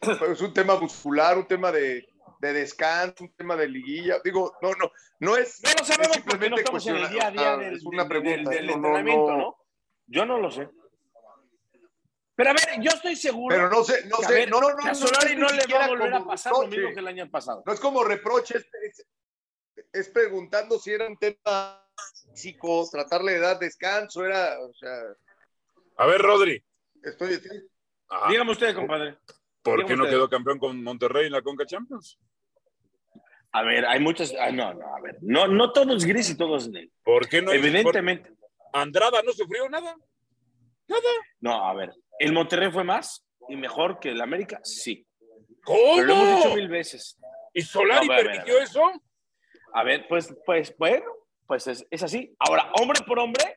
[0.00, 2.06] Es un tema muscular, un tema de,
[2.40, 4.20] de descanso, un tema de liguilla.
[4.22, 5.62] Digo, no, no, no es.
[5.62, 8.50] No lo sabemos es porque no estamos en el día a día del, una pregunta.
[8.50, 9.36] del- del no, no, entrenamiento, no.
[9.38, 9.56] ¿no?
[10.06, 10.68] Yo no lo sé.
[12.36, 14.90] Pero a ver, yo estoy seguro Pero no sé, no sé, ver, no, no, no.
[14.90, 17.08] a Solari es no, le va a volver a como pasar lo mismo que el
[17.08, 17.62] año pasado.
[17.64, 19.06] No es como reproche, es, es-
[19.92, 21.82] es preguntando si era un tema
[22.34, 25.00] físico, tratarle de dar descanso, era, o sea,
[25.96, 26.62] A ver, Rodri.
[27.02, 27.40] estoy,
[28.08, 28.30] Ajá.
[28.30, 29.18] Dígame usted, compadre.
[29.62, 30.16] ¿Por dígame qué no usted.
[30.16, 32.18] quedó campeón con Monterrey en la Conca Champions?
[33.52, 34.34] A ver, hay muchas.
[34.38, 35.16] ah, no, no, a ver.
[35.22, 36.90] No, no todo es gris y todo es negro.
[37.02, 37.52] ¿Por qué no?
[37.52, 38.30] Evidentemente.
[38.30, 38.36] por-
[38.80, 39.96] Andrada no sufrió nada.
[41.40, 41.92] No, a ver.
[42.18, 44.60] ¿El Monterrey fue más y mejor que el América?
[44.62, 45.06] Sí.
[45.64, 45.78] ¿Cómo?
[45.96, 47.18] Pero lo hemos dicho mil veces.
[47.54, 48.68] ¿Y Solari No, a ver, a ver, permitió a ver.
[48.68, 48.92] eso?
[49.72, 51.06] A ver, pues, pues, bueno,
[51.46, 52.34] pues es, es así.
[52.38, 53.55] Ahora, hombre por hombre,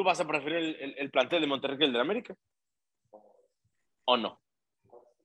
[0.00, 2.34] tú vas a preferir el, el- el plantel de Monterrey que el de América.
[4.06, 4.40] ¿O no?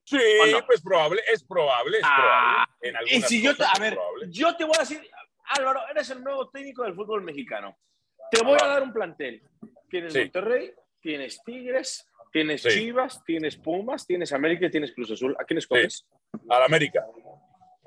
[0.04, 0.66] Sí, ¿O no?
[0.66, 2.98] pues probable, es probable, es Ah, probable.
[3.08, 3.96] En Y si yo te, a ver,
[4.28, 5.00] yo te voy a decir,
[5.46, 7.74] Álvaro, eres el nuevo técnico del fútbol mexicano.
[8.30, 8.66] Te voy a Ajá.
[8.68, 9.42] dar un plantel.
[9.88, 10.18] Tienes Sí.
[10.20, 12.68] Monterrey, tienes Tigres, tienes Sí.
[12.68, 15.34] Chivas, tienes Pumas, tienes América y tienes Cruz Azul.
[15.40, 16.06] ¿A quién escoges?
[16.50, 17.02] Al América.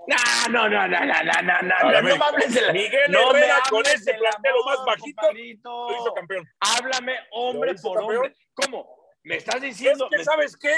[0.07, 0.15] No,
[0.49, 2.73] no, no, no, no, no, no, no, no, me hables de la...
[2.73, 5.89] Miguel no me Herrera con hables ese lo más bajito compadrito.
[5.89, 6.47] lo hizo campeón.
[6.59, 8.15] Háblame hombre por campeón.
[8.25, 8.35] hombre.
[8.53, 8.97] ¿Cómo?
[9.23, 10.07] ¿Me estás Es diciendo?
[10.09, 10.73] que, me- ¿sabes qué?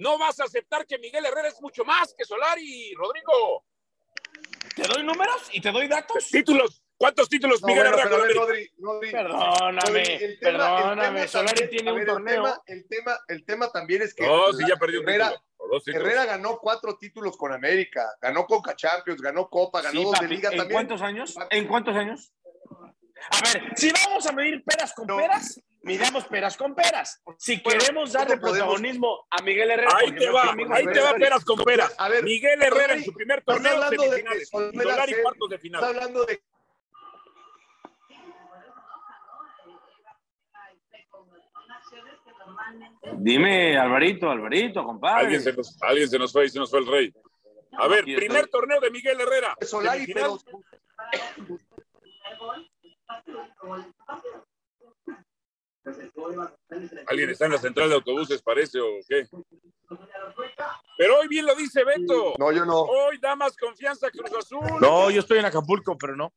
[0.00, 3.64] No vas a aceptar que Miguel Herrera es mucho más que Solari, Rodrigo.
[4.74, 6.28] ¿Te doy números y te doy datos?
[6.28, 6.82] Títulos.
[6.96, 8.36] ¿Cuántos títulos No, Miguel bueno, Herrera con ver?
[8.36, 11.04] Rodri, Rodri, Perdóname, Rodri, el tema- el perdóname.
[11.20, 12.34] tema Solari también- tiene un el torneo.
[12.42, 15.32] tema- El tema, el tema también es que No, sí, ya perdió un Herrera,
[15.74, 16.06] dos títulos.
[16.06, 20.28] Herrera ganó cuatro títulos con América, ganó Coca Champions, ganó Copa, ganó Sí, dos de
[20.28, 20.74] Liga ¿En también.
[20.76, 21.34] cuántos años?
[21.50, 22.32] ¿En cuántos años?
[23.30, 25.16] A ver, si vamos a medir peras con No.
[25.16, 27.22] peras, midamos peras con peras.
[27.38, 31.00] Si Bueno, queremos darle ¿cómo podemos- protagonismo a Miguel Herrera, Ahí te va, ahí te
[31.00, 31.94] va peras con peras.
[31.96, 34.20] A ver, Miguel Herrera en su primer torneo hablando de.
[34.42, 35.84] Y Solari se- cuartos de Está final.
[35.84, 36.42] hablando de
[43.18, 45.24] Dime, Alvarito, Alvarito, compadre.
[45.24, 47.14] Alguien se, nos, alguien se nos fue y se nos fue el rey.
[47.78, 48.50] A ver, Aquí primer estoy.
[48.50, 49.56] torneo de Miguel Herrera.
[49.60, 50.38] Solari, Semifinal.
[50.44, 50.62] pero
[57.08, 59.26] Alguien está en la central de autobuses, parece, o qué.
[60.96, 62.34] Pero hoy bien lo dice Beto.
[62.38, 62.80] no, yo no.
[62.80, 64.60] Hoy da más confianza Cruz Azul.
[64.80, 66.32] No, yo estoy en Acapulco, pero no.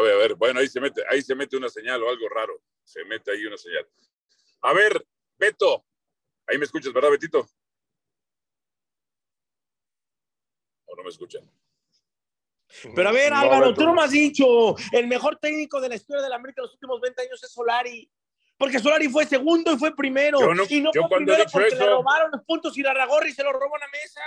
[0.00, 0.34] Quién sabe, a ver.
[0.36, 2.62] Bueno, ahí se mete, ahí se mete una señal o algo raro.
[2.84, 3.86] Se mete ahí una señal.
[4.62, 5.06] A ver,
[5.38, 5.84] Beto.
[6.46, 7.48] Ahí me escuchas, ¿verdad, Betito?
[10.86, 11.48] ¿O no me escuchan?
[12.94, 13.80] Pero a ver, No, Álvaro, Beto.
[13.80, 16.64] tú no me has dicho, el mejor técnico de la historia de la América en
[16.64, 18.10] los últimos 20 años es Solari.
[18.56, 20.38] Porque Solari fue segundo y fue primero.
[20.38, 22.76] Yo no- y no yo fue cuando he dicho porque eso- le robaron los puntos
[22.76, 24.20] y la Ragorri se lo robó a la mesa.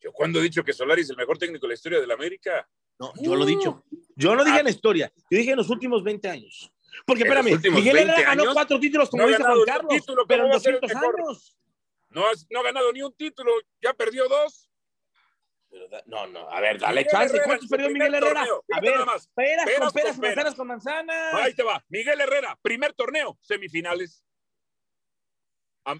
[0.00, 2.14] Yo cuando he dicho que Solari es el mejor técnico de la historia de la
[2.14, 2.68] América.
[2.98, 3.84] No, yo lo he dicho.
[4.16, 6.70] Yo no dije en la historia, yo dije en los últimos 20 años.
[7.04, 9.88] Porque ¿En los espérame, Miguel 20 Herrera ganó cuatro títulos, como No dice Juan Carlos,
[9.94, 11.20] título, ¿cómo pero en va a ser el 200 mejor?
[11.20, 11.56] años.
[12.10, 13.50] No, has- no ha ganado ni un título,
[13.82, 14.70] ya perdió dos.
[15.68, 17.26] Pero da- no, no, a ver, dale Miguel chance.
[17.30, 18.34] Herrera ¿Cuántos perdió Miguel Herrera?
[18.46, 18.64] torneo.
[18.72, 19.28] A ver, nada más.
[19.34, 20.36] peras, Peras con con peras peras.
[20.36, 21.34] manzanas con manzanas.
[21.34, 21.84] Ahí te va.
[21.88, 24.22] Miguel Herrera, primer torneo, semifinales.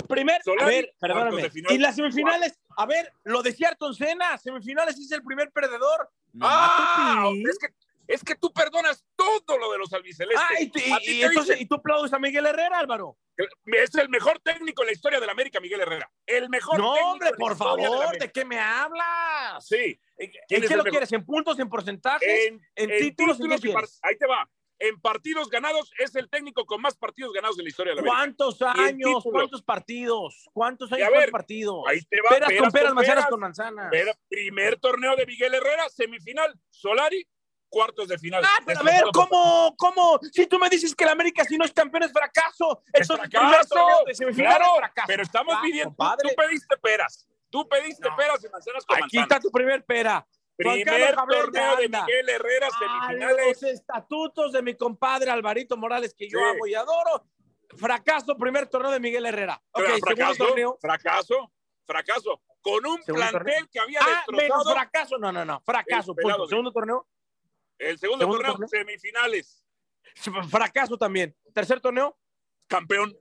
[0.08, 1.50] Primer, a ver, perdóname.
[1.68, 6.10] Y las semifinales, a ver, lo decía Ayrton Senna, semifinales es el primer perdedor.
[6.32, 7.68] No, Ah, es que,
[8.08, 10.40] es que tú perdonas todo lo de los albicelestes.
[10.50, 12.46] Ah, y, tú- y- A ti y te entonces, dicen y tú aplaudes a Miguel
[12.46, 13.18] Herrera, Álvaro.
[13.36, 16.10] es el mejor técnico en la historia de la América, Miguel Herrera.
[16.26, 18.18] El mejor No, técnico hombre, en la por historia de la favor.
[18.18, 19.66] ¿de qué me hablas?
[19.66, 20.00] Sí.
[20.16, 20.90] ¿En ¿Quién qué lo mejor?
[20.90, 21.12] quieres?
[21.12, 22.46] ¿En puntos, en porcentajes?
[22.46, 23.38] En, ¿En en títulos?
[23.40, 23.98] ¿En qué y par- quieres?
[24.02, 24.48] Ahí te va.
[24.80, 28.06] En partidos ganados es el técnico con más partidos ganados de la historia de la.
[28.08, 29.22] ¿Cuántos en años?
[29.22, 30.48] ¿Cuántos partidos?
[30.52, 31.08] ¿Cuántos años?
[31.10, 31.84] ¿Cuántos partidos?
[31.86, 32.28] Ahí te va.
[32.30, 33.30] Peras con peras, manzanas peras.
[33.30, 33.92] con manzanas.
[34.28, 37.26] Primer torneo de Miguel Herrera, semifinal, Solari,
[37.68, 38.42] cuartos de final.
[38.44, 39.04] Ah, pero a Es ver.
[39.14, 40.18] ¿cómo, ¿cómo?
[40.32, 43.26] Si tú me dices que el América si no es campeón es fracaso, Es entonces
[43.26, 45.06] el fracaso, de semifinal claro, es fracaso.
[45.06, 48.16] pero estamos Ya, pidiendo, tú, pediste peras, tú pediste No.
[48.16, 49.24] peras y manzanas con Aquí manzanas.
[49.36, 50.26] está tu primer pera.
[50.56, 51.88] Primer torneo de.
[51.88, 52.78] Miguel Herrera, A
[53.08, 53.46] semifinales.
[53.60, 56.44] los estatutos de mi compadre Alvarito Morales, que yo Sí.
[56.44, 57.26] amo y adoro.
[57.76, 59.60] Fracaso, primer torneo de Miguel Herrera.
[59.72, 60.78] Ok, Fra- segundo fracaso, torneo.
[60.80, 61.52] fracaso,
[61.86, 62.42] fracaso.
[62.60, 63.68] Con un Segundo plantel torneo.
[63.72, 65.18] que había Ah, menos fracaso.
[65.18, 65.60] No, no, no.
[65.66, 66.46] Fracaso, punto.
[66.46, 67.06] Segundo torneo.
[67.78, 68.68] el segundo, segundo torneo, torneo.
[68.68, 69.66] semifinales.
[70.48, 71.36] Fracaso también.
[71.52, 72.16] Tercer torneo.
[72.68, 73.18] Campeón.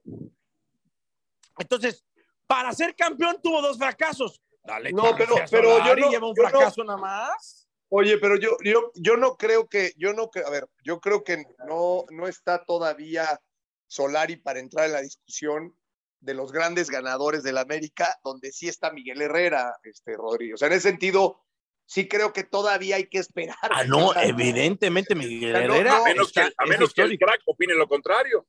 [1.57, 2.05] Entonces,
[2.47, 4.39] para ser campeón tuvo dos fracasos.
[4.63, 7.67] Dale, No, pero- pero yo no- lleva un yo no- fracaso nada más.
[7.89, 11.23] Oye, pero yo, yo, yo no creo que, yo no creo, a ver, yo creo
[11.23, 13.39] que no, no está todavía
[13.87, 15.77] Solari para entrar en la discusión
[16.19, 20.55] de los grandes ganadores del América, donde sí está Miguel Herrera, este Rodrigo.
[20.55, 21.43] O sea, en ese sentido,
[21.85, 23.57] sí creo que todavía hay que esperar.
[23.61, 25.91] Ah, no, evidentemente Miguel No, Herrera.
[25.97, 27.25] no, A menos, que, a menos que el histórico.
[27.25, 28.47] crack opine lo contrario.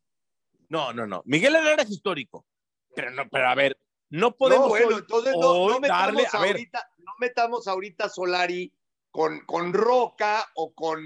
[0.70, 1.20] No, no, no.
[1.26, 2.46] Miguel Herrera es histórico.
[2.94, 3.76] Pero no, pero a ver,
[4.14, 6.50] no podemos no, bueno, hoy- entonces no, hoy no metamos darle, a ver.
[6.52, 8.72] ahorita, no metamos ahorita Solari
[9.10, 11.02] con, con Roca o con,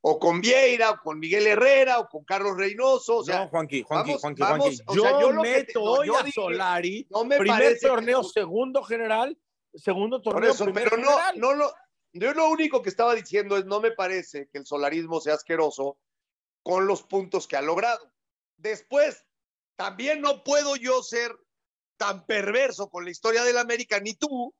[0.00, 3.18] o con Vieira o con Miguel Herrera o con Carlos Reynoso.
[3.18, 4.82] O sea, no, Juanqui, Juanqui, vamos- Juanqui, vamos, Juanqui.
[4.86, 7.38] o Yo, sea, yo lo que te- meto no, hoy yo a Solari, no me
[7.38, 9.38] primer que- torneo, segundo general,
[9.74, 11.38] segundo torneo, eso, pero no, general.
[11.40, 11.72] no lo,
[12.12, 15.98] yo lo único que estaba diciendo es no me parece que el solarismo sea asqueroso
[16.62, 18.10] con los puntos que ha logrado.
[18.56, 19.24] Después,
[19.76, 21.36] también no puedo yo ser
[21.98, 24.54] tan perverso con la historia del América, ni tú,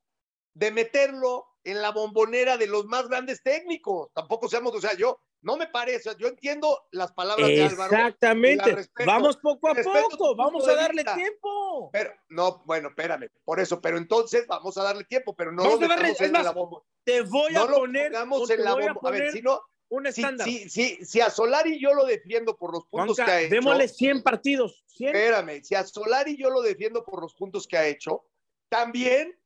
[0.53, 4.09] de meterlo en la bombonera de los más grandes técnicos.
[4.13, 7.95] Tampoco seamos, o sea, yo no me parece, yo entiendo las palabras de Álvaro.
[7.95, 8.87] Exactamente.
[9.05, 11.89] Vamos poco a poco, vamos a darle tiempo.
[11.93, 15.79] Pero, no, bueno, espérame, por eso, pero entonces vamos a darle tiempo, pero no Vamos
[15.79, 18.63] lo a darle- en más, la bombo- Te voy no a lo poner, pongamos en
[18.63, 18.85] la a bomba.
[18.85, 20.47] A ver, poner si no, un si, estándar.
[20.47, 23.55] si, si, si a Solari yo lo defiendo por los puntos Juanca, que ha hecho.
[23.55, 24.83] démosle 100 partidos.
[24.87, 25.15] 100.
[25.15, 28.25] Espérame, si a Solari yo lo defiendo por los puntos que ha hecho,
[28.69, 29.37] también,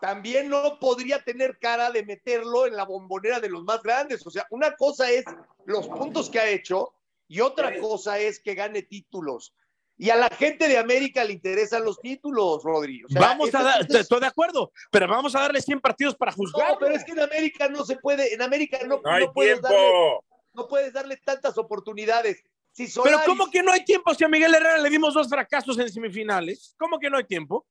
[0.00, 4.26] también no podría tener cara de meterlo en la bombonera de los más grandes.
[4.26, 5.24] O sea, una cosa es
[5.64, 6.92] los puntos que ha hecho
[7.28, 9.54] y otra cosa es que gane títulos.
[9.98, 13.02] Y a la gente de América le interesan los títulos, Rodri.
[13.04, 16.14] O sea, vamos a dar, es- estoy de acuerdo, pero vamos a darle 100 partidos
[16.16, 16.72] para juzgar.
[16.72, 19.32] No, pero es que en América no se puede, en América no, No hay no
[19.32, 19.68] puedes tiempo.
[19.68, 20.20] darle,
[20.52, 22.42] no puedes darle tantas oportunidades.
[22.72, 25.78] Si Pero ¿cómo que no hay tiempo si a Miguel Herrera le dimos dos fracasos
[25.78, 26.74] en semifinales?
[26.78, 27.66] ¿Cómo que no hay tiempo?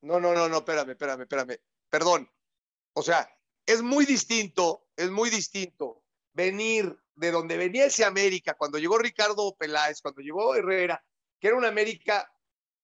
[0.00, 1.56] No, no, no, no, espérame, espérame, espérame.
[1.88, 2.28] Perdón.
[2.94, 3.28] O sea,
[3.64, 9.54] es muy distinto, es muy distinto venir de donde venía ese América, cuando llegó Ricardo
[9.56, 11.00] Peláez, cuando llegó Herrera,
[11.40, 12.30] que era un América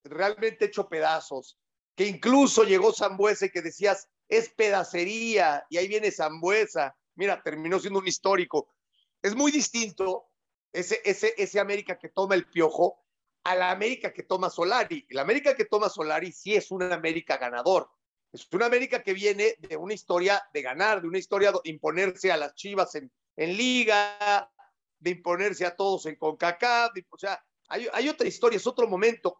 [0.03, 1.57] realmente hecho pedazos,
[1.95, 6.95] que incluso llegó Zambuesa y que decías, es pedacería, y ahí viene Zambuesa.
[7.15, 8.73] Mira, terminó siendo un histórico.
[9.21, 10.27] Es muy distinto
[10.73, 13.05] ese, ese, ese América que toma el piojo
[13.43, 15.05] a la América que toma Solari.
[15.09, 17.89] La América que toma Solari sí es una América ganador.
[18.33, 22.31] Es una América que viene de una historia de ganar, de una historia de imponerse
[22.31, 24.51] a las Chivas en, en Liga,
[24.99, 26.91] de imponerse a todos en CONCACAF.
[27.09, 29.39] o sea, hay, hay otra historia, es otro momento.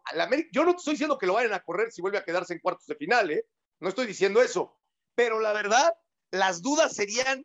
[0.52, 2.86] Yo no estoy diciendo que lo vayan a correr si vuelve a quedarse en cuartos
[2.86, 3.46] de final, ¿eh?
[3.80, 4.78] No estoy diciendo eso.
[5.14, 5.94] Pero la verdad,
[6.30, 7.44] las dudas serían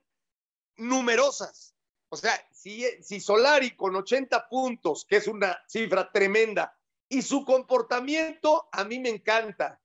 [0.78, 1.76] numerosas.
[2.10, 6.78] O sea, si, si Solari con 80 puntos, que es una cifra tremenda,
[7.08, 9.82] y su comportamiento a mí me encanta,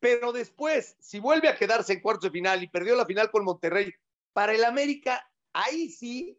[0.00, 3.44] pero después, si vuelve a quedarse en cuartos de final y perdió la final con
[3.44, 3.92] Monterrey,
[4.32, 6.36] para el América, ahí sí,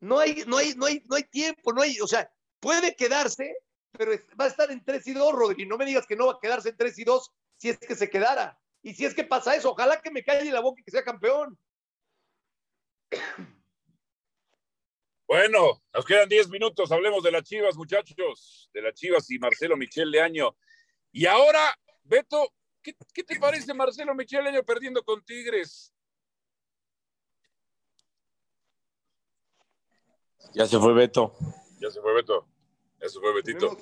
[0.00, 3.56] no hay, no hay, no hay, no hay tiempo, no hay, o sea, puede quedarse,
[3.92, 5.66] pero va a estar en 3 y 2, Rodri.
[5.66, 7.94] No me digas que no va a quedarse en 3 y 2 si es que
[7.94, 8.58] se quedara.
[8.82, 11.04] Y si es que pasa eso, ojalá que me calle la boca y que sea
[11.04, 11.58] campeón.
[15.26, 16.90] Bueno, nos quedan 10 minutos.
[16.90, 18.68] Hablemos de las Chivas, muchachos.
[18.72, 20.56] De las Chivas y Marcelo Michel de Año.
[21.12, 22.52] Y ahora, Beto,
[22.82, 25.92] ¿qué, qué te parece Marcelo Micheleño perdiendo con Tigres?
[30.54, 31.36] Ya se fue Beto.
[31.78, 32.49] Ya se fue Beto.
[33.08, 33.76] Se fue Betito.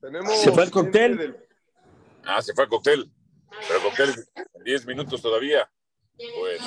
[0.00, 1.16] Tenemos Se fue al cóctel.
[1.16, 1.36] del-
[2.24, 3.10] Ah, se fue al cóctel.
[3.68, 4.14] Pero cóctel
[4.54, 5.70] en 10 minutos todavía.
[6.38, 6.64] Bueno,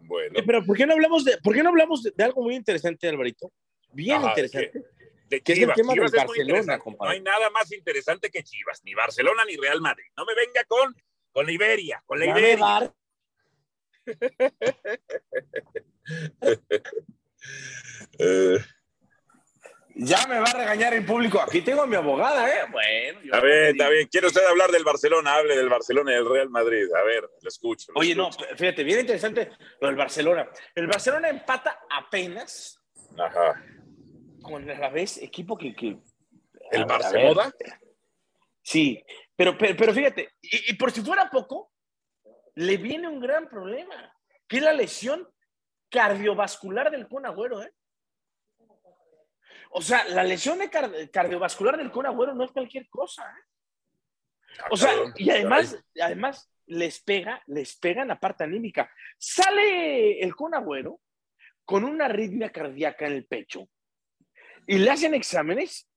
[0.00, 0.38] bueno.
[0.38, 2.54] Eh, Pero ¿por qué no hablamos de, por qué no hablamos de, de algo muy
[2.56, 3.52] interesante, Alvarito?
[3.92, 4.84] Bien Ajá, interesante.
[5.28, 5.76] De que es el Chivas.
[5.76, 7.08] tema Chivas del es muy Barcelona, compadre.
[7.08, 10.04] No hay nada más interesante que Chivas, ni Barcelona ni Real Madrid.
[10.16, 10.94] No me venga con,
[11.32, 12.94] con la Iberia, con la Ya Iberia.
[18.18, 18.58] Eh,
[19.96, 21.40] Ya me va a regañar el público.
[21.40, 22.66] Aquí tengo a mi abogada, ¿eh?
[22.70, 23.20] Bueno.
[23.22, 24.08] yo- está bien, está bien.
[24.08, 25.34] ¿Quiere usted hablar del Barcelona?
[25.34, 26.92] Hable del Barcelona y del Real Madrid.
[26.92, 27.92] A ver, lo escucho.
[27.92, 30.48] lo Oye, no, fíjate, bien interesante lo del Barcelona.
[30.74, 32.80] El Barcelona empata apenas
[33.16, 33.62] Ajá.
[34.42, 35.74] con el Alavés, equipo que...
[35.74, 35.96] que
[36.72, 37.54] ¿El a ver, a Barcelona?
[37.60, 37.74] ver.
[38.62, 39.04] Sí,
[39.36, 41.70] pero, pero, pero fíjate, y, y por si fuera poco,
[42.56, 44.12] le viene un gran problema,
[44.48, 45.28] que es la lesión
[45.90, 47.72] cardiovascular del Kun Agüero, ¿eh?
[49.76, 53.42] O sea, la lesión de car- cardiovascular del Kun Agüero no es cualquier cosa, ¿eh?
[54.70, 58.88] O sea, y además, además les pega, les pega en la parte anímica.
[59.18, 61.00] Sale el Kun Agüero
[61.64, 63.68] con una arritmia cardíaca en el pecho
[64.64, 65.90] y le hacen exámenes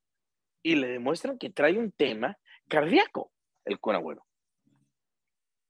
[0.64, 2.36] y le demuestran que trae un tema
[2.68, 3.32] cardíaco,
[3.64, 4.26] el Kun Agüero.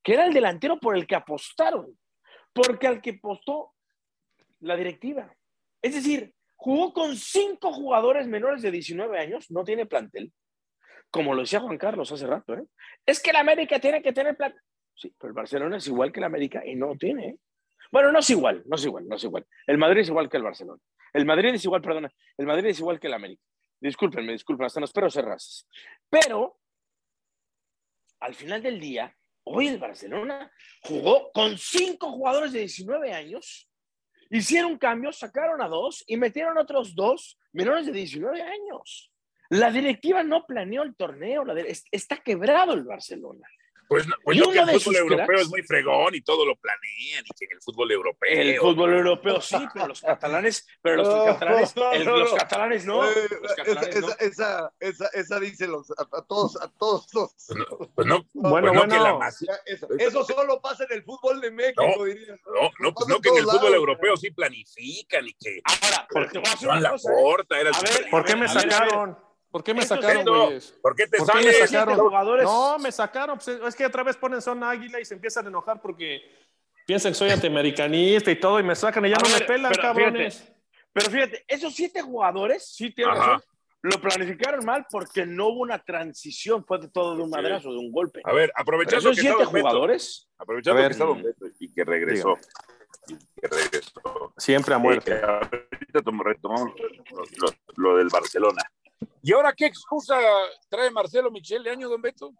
[0.01, 1.99] Que era el delantero por el que apostaron,
[2.53, 3.75] porque al que apostó
[4.61, 5.35] la directiva.
[5.81, 10.33] Es decir, jugó con cinco jugadores menores de 19 años, no tiene plantel.
[11.09, 12.65] Como lo decía Juan Carlos hace rato, ¿eh?
[13.05, 14.61] Es que el América tiene que tener plantel.
[14.93, 17.27] Sí, pero el Barcelona es igual que el América y no tiene.
[17.27, 17.37] ¿eh?
[17.91, 19.45] Bueno, no es igual, no es igual, no es igual.
[19.65, 20.81] El Madrid es igual que el Barcelona.
[21.13, 23.41] El Madrid es igual, perdona, el Madrid es igual que el América.
[23.79, 25.67] Discúlpenme, disculpen, hasta nos espero cerrazas.
[26.09, 26.59] Pero,
[28.19, 30.51] al final del día, hoy el Barcelona
[30.81, 33.66] jugó con cinco jugadores de 19 años,
[34.29, 39.11] hicieron cambios, sacaron a dos y metieron otros dos menores de 19 años.
[39.49, 41.55] La directiva no planeó el torneo, la
[41.91, 43.47] está quebrado el Barcelona.
[43.87, 46.55] Pues, no, pues no que el fútbol europeo cracks- es muy fregón y todo lo
[46.57, 48.29] planean y que en el fútbol europeo.
[48.41, 52.85] El fútbol europeo sí, pero los catalanes, pero los No, catalanes, no, el- los catalanes
[52.85, 53.09] no.
[53.09, 54.07] Eh, Los esa, catalanes no.
[54.09, 57.31] esa, esa, esa, esa dice los, a, a todos, a todos los.
[57.47, 57.65] Pues no,
[57.95, 59.29] pues no, Bueno, pues que la bueno.
[59.41, 62.35] Ya, eso, eso solo pasa en el fútbol de México, No, diría.
[62.45, 63.73] No, no, pues no que en el lados.
[63.73, 67.15] europeo sí planifican y que Ahora, porque te voy a decir Joan una cosa, ¿eh?
[67.15, 69.26] Laporta era el A ver, super- ¿Por qué me sacaron?
[69.57, 70.71] ¿Por qué me sacaron, güeyes?
[70.81, 71.69] ¿Por qué te ¿Por qué me sales?
[71.69, 71.95] sacaron?
[71.95, 72.43] Siete jugadores.
[72.45, 73.37] No, me sacaron.
[73.43, 76.21] Pues, es que otra vez ponen son águila y se empiezan a enojar porque
[76.85, 79.45] piensan que soy antiamericanista y todo y me sacan y ya A no ver, me
[79.47, 80.47] pelan, pero cabrones.
[80.93, 83.25] Pero fíjate, esos siete jugadores, sí tienen Ajá.
[83.33, 83.43] razón,
[83.81, 87.77] lo planificaron mal porque no hubo una transición, fue de todo de un madrazo, de
[87.77, 88.21] un golpe.
[88.23, 90.87] A ver, aprovechando esos que siete Beto, jugadores, aprovechando ver.
[90.89, 91.17] que estaba
[91.59, 92.37] y que regresó.
[93.39, 94.33] Que regresó.
[94.37, 95.11] Siempre a muerte.
[95.13, 96.71] Eh, ahorita tom- retomamos
[97.11, 97.53] lo, lo-
[97.91, 98.61] lo del Barcelona.
[99.21, 100.17] ¿Y ahora qué excusa
[100.69, 102.31] trae Marcelo Michel de año, don Beto?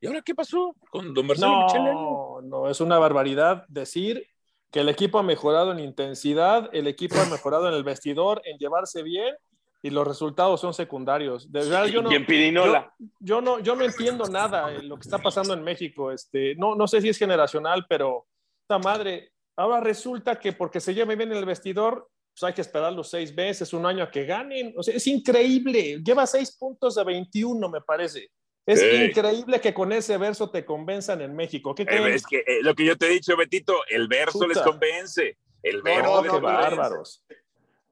[0.00, 2.00] ¿Y ahora qué pasó con don Marcelo Michel de año?
[2.00, 4.26] No, no, es una barbaridad decir
[4.70, 8.56] que el equipo ha mejorado en intensidad, el equipo ha mejorado en el vestidor, en
[8.58, 9.34] llevarse bien
[9.82, 11.50] y los resultados son secundarios.
[11.50, 12.92] De verdad, yo no, y en Pirinola.
[13.18, 16.12] yo no, yo no entiendo nada en lo que está pasando en México.
[16.12, 18.26] Este, no, no sé si es generacional, pero
[18.62, 22.08] esta madre, ahora resulta que porque se lleve bien en el vestidor,
[22.40, 24.72] pues hay que esperar los seis meses, un año a que ganen.
[24.76, 26.00] O sea, es increíble.
[26.02, 28.30] Lleva seis puntos de 21, me parece.
[28.66, 28.86] Es Sí.
[29.04, 31.74] increíble que con ese verso te convenzan en México.
[31.74, 34.48] ¿Qué Eh, es que eh, lo que yo te he dicho, Betito, el verso Puta.
[34.48, 35.36] les convence.
[35.62, 36.62] El verso no, les Qué no, convence.
[36.76, 37.24] bárbaros.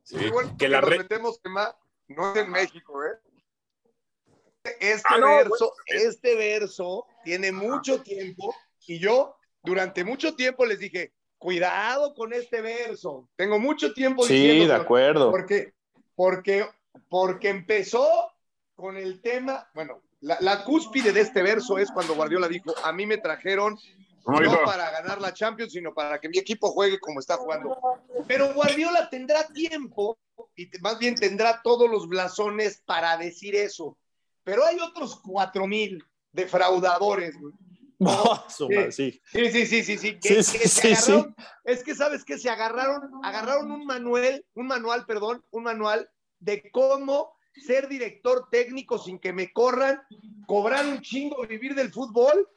[0.03, 0.99] Sí, Qué bueno que que la red.
[0.99, 1.77] metemos tema,
[2.09, 3.19] no es en México, ¿eh?
[4.81, 8.55] Este Ah, no, verso, este verso tiene mucho tiempo
[8.87, 13.29] y yo durante mucho tiempo les dije, cuidado con este verso.
[13.37, 15.31] Tengo mucho tiempo Sí, diciendo de acuerdo.
[15.31, 15.73] porque,
[16.15, 16.67] porque,
[17.09, 18.07] porque empezó
[18.75, 22.93] con el tema, bueno, la, la cúspide de este verso es cuando Guardiola dijo, a
[22.93, 23.79] mí me trajeron
[24.25, 27.79] ¿Cómo no para ganar la Champions, sino para que mi equipo juegue como está jugando.
[28.27, 30.19] Pero Guardiola tendrá tiempo
[30.55, 33.97] y más bien tendrá todos los blasones para decir eso.
[34.45, 37.41] Pero hay otros cuatro mil defraudadores.
[37.41, 37.55] güey.
[38.01, 38.45] No,
[38.91, 39.21] sí.
[39.33, 40.21] Sí, sí, sí, sí, sí.
[40.21, 41.35] Que, Sí, sí, que se sí, agarraron-
[41.65, 46.71] Es que sabes que se agarraron, agarraron un manual, un manual, perdón, un manual de
[46.71, 50.01] cómo ser director técnico sin que me corran,
[50.47, 52.49] cobrar un chingo, vivir del fútbol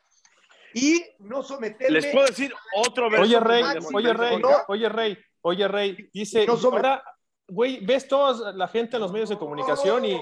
[0.75, 1.99] y no someterme.
[2.01, 3.23] Les puedo decir otro verso.
[3.23, 4.49] Oye, Rey, máximo, oye, Rey, ¿no?
[4.67, 7.03] oye, Rey, oye, Rey, dice, No ahora,
[7.47, 10.21] güey, ves toda la gente en los medios de comunicación y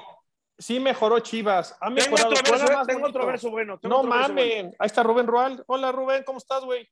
[0.60, 1.76] sí mejoró Chivas.
[1.82, 2.30] Ha Tengo mejorado.
[2.30, 3.80] otro juega verso, más tengo otro verso bueno.
[3.80, 4.50] tengo No otro verso bueno.
[4.52, 4.76] mamen.
[4.78, 5.64] Ahí está Rubén Rual.
[5.68, 6.88] Hola Rubén, ¿cómo estás, güey?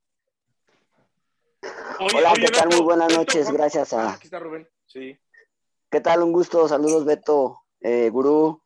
[2.00, 2.68] Hola, oye, ¿qué tal?
[2.68, 4.68] Muy buenas noches, gracias a- aquí está Rubén.
[4.86, 5.18] Sí.
[5.90, 6.22] ¿Qué tal?
[6.22, 6.68] Un gusto.
[6.68, 8.62] Saludos, Beto, eh, Gurú,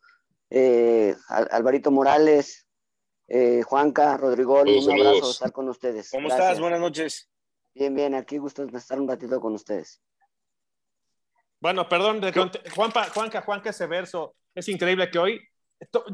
[0.51, 2.67] eh, Al- Alvarito Morales,
[3.29, 4.59] eh, Juanca, Rodrigo.
[4.59, 5.31] Saludos, un abrazo saludos.
[5.35, 6.11] estar con ustedes.
[6.11, 6.47] ¿Cómo Gracias.
[6.49, 6.61] estás?
[6.61, 7.31] Buenas noches.
[7.75, 8.15] Bien, bien.
[8.15, 10.03] Aquí gusto estar un ratito con ustedes.
[11.61, 12.33] Bueno, perdón, de
[12.75, 14.35] Juanpa, Juanca, Juanca, ese verso.
[14.55, 15.41] Es increíble que hoy,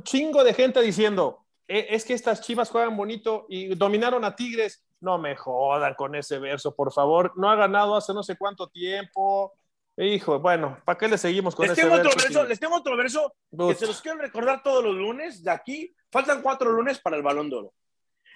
[0.03, 4.84] chingo de gente diciendo, "Eh, es que estas chivas juegan bonito y dominaron a Tigres.
[5.01, 7.32] No me jodan con ese verso, por favor.
[7.36, 9.53] No ha ganado hace no sé cuánto tiempo.
[9.97, 12.22] Hijo, bueno, ¿para qué le seguimos con Les ese tengo otro verso?
[12.24, 15.51] verso, si- les tengo otro verso que se los quiero recordar todos los lunes de
[15.51, 15.95] aquí.
[16.11, 17.72] Faltan cuatro lunes para el Balón de Oro.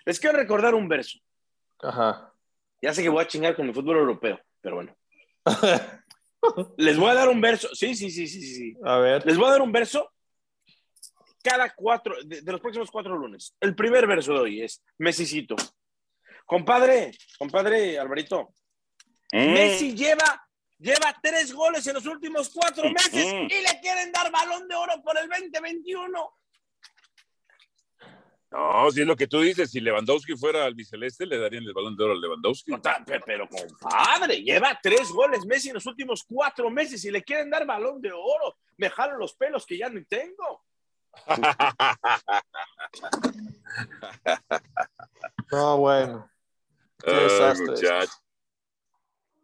[0.04, 1.18] Les quiero recordar un verso.
[1.80, 2.32] Ajá.
[2.80, 4.96] Ya sé que voy a chingar con el fútbol europeo, pero bueno.
[6.76, 7.68] Les voy a dar un verso.
[7.74, 8.74] Sí, sí, sí, sí, sí.
[8.84, 9.24] A ver.
[9.26, 10.10] Les voy a dar un verso
[11.42, 13.54] cada cuatro, de, de los próximos cuatro lunes.
[13.60, 15.56] El primer verso de hoy es Messicito.
[16.46, 18.54] Compadre, compadre Alvarito,
[19.34, 19.54] Mm.
[19.54, 20.46] Messi lleva,
[20.78, 23.44] lleva tres goles en los últimos cuatro meses Mm.
[23.46, 26.38] y le quieren dar balón de oro por el 2021.
[28.52, 31.72] No, si es lo que tú dices, si Lewandowski fuera al biceleste, le darían el
[31.72, 32.72] balón de oro a Lewandowski.
[33.24, 37.64] Pero, compadre, lleva tres goles Messi en los últimos cuatro meses y le quieren dar
[37.64, 38.58] balón de oro.
[38.76, 40.62] Me jalo los pelos que ya no tengo.
[45.50, 46.30] No, bueno.
[47.04, 47.74] Qué Ay, desastre.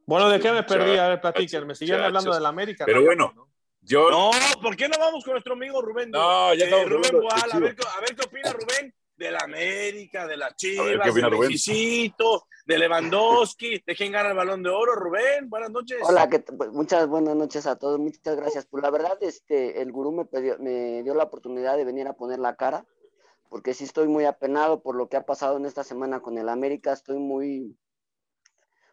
[0.07, 0.97] Bueno, ¿de qué me perdí?
[0.97, 1.75] A ver, platíquenme.
[1.75, 2.07] Siguen muchachos.
[2.07, 2.85] hablando del América.
[2.87, 3.07] Pero ¿no?
[3.07, 3.49] bueno,
[3.83, 4.31] Yo, No,
[4.63, 6.11] ¿por qué no vamos con nuestro amigo Rubén?
[6.11, 8.95] No, ya Eh, estamos Rubén de Boal, a ver, qué- a ver qué opina Rubén
[9.19, 11.39] de la América, de las Chivas, ver, ¿qué opina de?
[11.39, 14.95] Mexicito, de Lewandowski, de quién gana el Balón de Oro.
[14.95, 15.99] Rubén, buenas noches.
[16.03, 16.29] Hola.
[16.57, 18.67] Pues, muchas buenas noches a todos, muchas gracias.
[18.67, 20.29] Pues la verdad, este, el gurú me,
[20.61, 22.87] me dio la oportunidad de venir a poner la cara,
[23.49, 26.49] porque sí estoy muy apenado por lo que ha pasado en esta semana con el
[26.49, 27.77] América, estoy muy,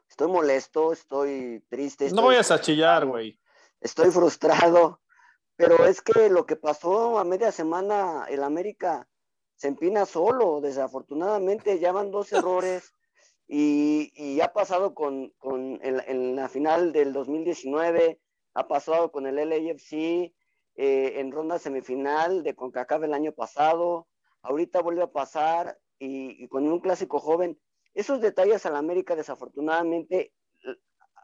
[0.10, 2.06] estoy molesto, estoy triste.
[2.06, 3.40] No estoy- vayas a chillar, güey.
[3.80, 5.02] estoy frustrado,
[5.56, 9.08] pero es que lo que pasó a media semana, el América
[9.56, 12.94] se empina solo, desafortunadamente ya van dos errores
[13.48, 18.20] y, y ha pasado con, con el- en la final del 2019,
[18.54, 20.34] ha pasado con el LAFC
[20.78, 24.08] eh, en ronda semifinal de CONCACAF el año pasado,
[24.42, 27.60] ahorita vuelve a pasar y, y con un clásico joven.
[27.94, 30.34] Esos detalles al América desafortunadamente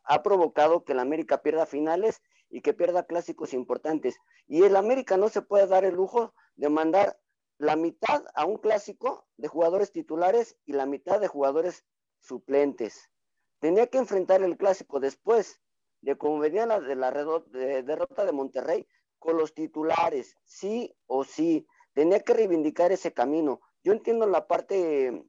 [0.06, 4.18] ha provocado que el América pierda finales y que pierda clásicos importantes.
[4.48, 7.20] Y el América no se puede dar el lujo de mandar
[7.62, 11.86] la mitad a un clásico de jugadores titulares y la mitad de jugadores
[12.20, 13.12] suplentes.
[13.60, 15.62] Tenía que enfrentar el clásico después
[16.02, 18.88] de como venía la, de la de- derrota de Monterrey
[19.20, 21.68] con los titulares, sí o sí.
[21.94, 23.62] Tenía que reivindicar ese camino.
[23.84, 25.24] Yo entiendo la parte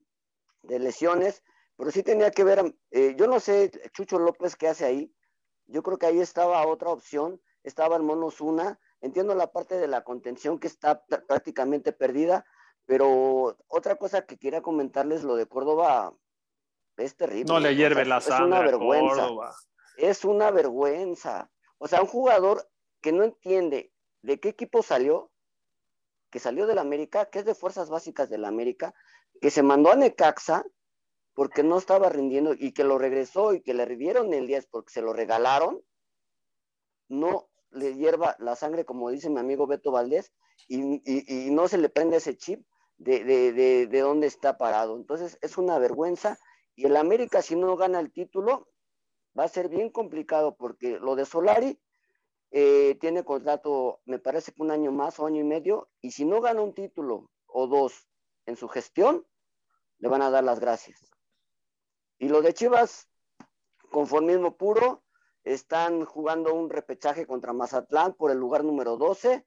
[0.63, 1.43] de lesiones,
[1.77, 5.15] pero sí tenía que ver, eh, yo no sé, Chucho López, qué hace ahí.
[5.67, 8.81] Yo creo que ahí estaba otra opción, estaba el Mono Zuna.
[9.03, 12.47] Entiendo la parte de la contención que está pr- prácticamente perdida,
[12.87, 16.15] pero otra cosa que quería comentarles, lo de Córdoba
[16.97, 17.45] es terrible.
[17.53, 18.47] No le hierve la es sangre.
[18.47, 19.55] una a vergüenza Córdoba.
[19.97, 21.51] es una vergüenza.
[21.79, 22.69] O sea, un jugador
[23.01, 23.93] que no entiende
[24.23, 25.31] de qué equipo salió,
[26.31, 28.95] que salió del América, que es de fuerzas básicas del América,
[29.41, 30.65] que se mandó a Necaxa
[31.35, 34.93] porque no estaba rindiendo y que lo regresó y que le dieron el 10 porque
[34.93, 35.83] se lo regalaron,
[37.09, 40.33] no le hierva la sangre, como dice mi amigo Beto Valdés,
[40.69, 42.65] y, y- no se le prende ese chip
[42.99, 44.97] de, de, de, de dónde está parado.
[44.97, 46.39] Entonces, es una vergüenza.
[46.77, 48.69] Y el América, si no gana el título,
[49.39, 51.79] va a ser bien complicado porque lo de Solari
[52.51, 56.25] eh, tiene contrato, me parece que un año más o año y medio, y si
[56.25, 58.09] no gana un título o dos
[58.47, 59.27] en su gestión,
[59.99, 61.11] le van a dar las gracias.
[62.19, 63.09] Y lo de Chivas,
[63.91, 65.02] conformismo puro,
[65.45, 69.45] están jugando un repechaje contra Mazatlán por el lugar número 12,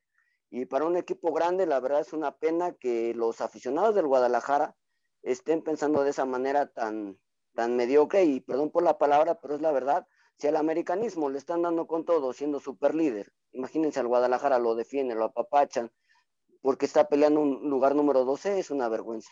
[0.50, 4.76] y para un equipo grande, la verdad es una pena que los aficionados del Guadalajara
[5.24, 7.20] estén pensando de esa manera tan,
[7.54, 11.38] tan mediocre, y perdón por la palabra, pero es la verdad, si al americanismo le
[11.38, 15.92] están dando con todo, siendo super líder, imagínense al Guadalajara lo defienden, lo apapachan,
[16.62, 19.32] porque está peleando un lugar número 12, es una vergüenza.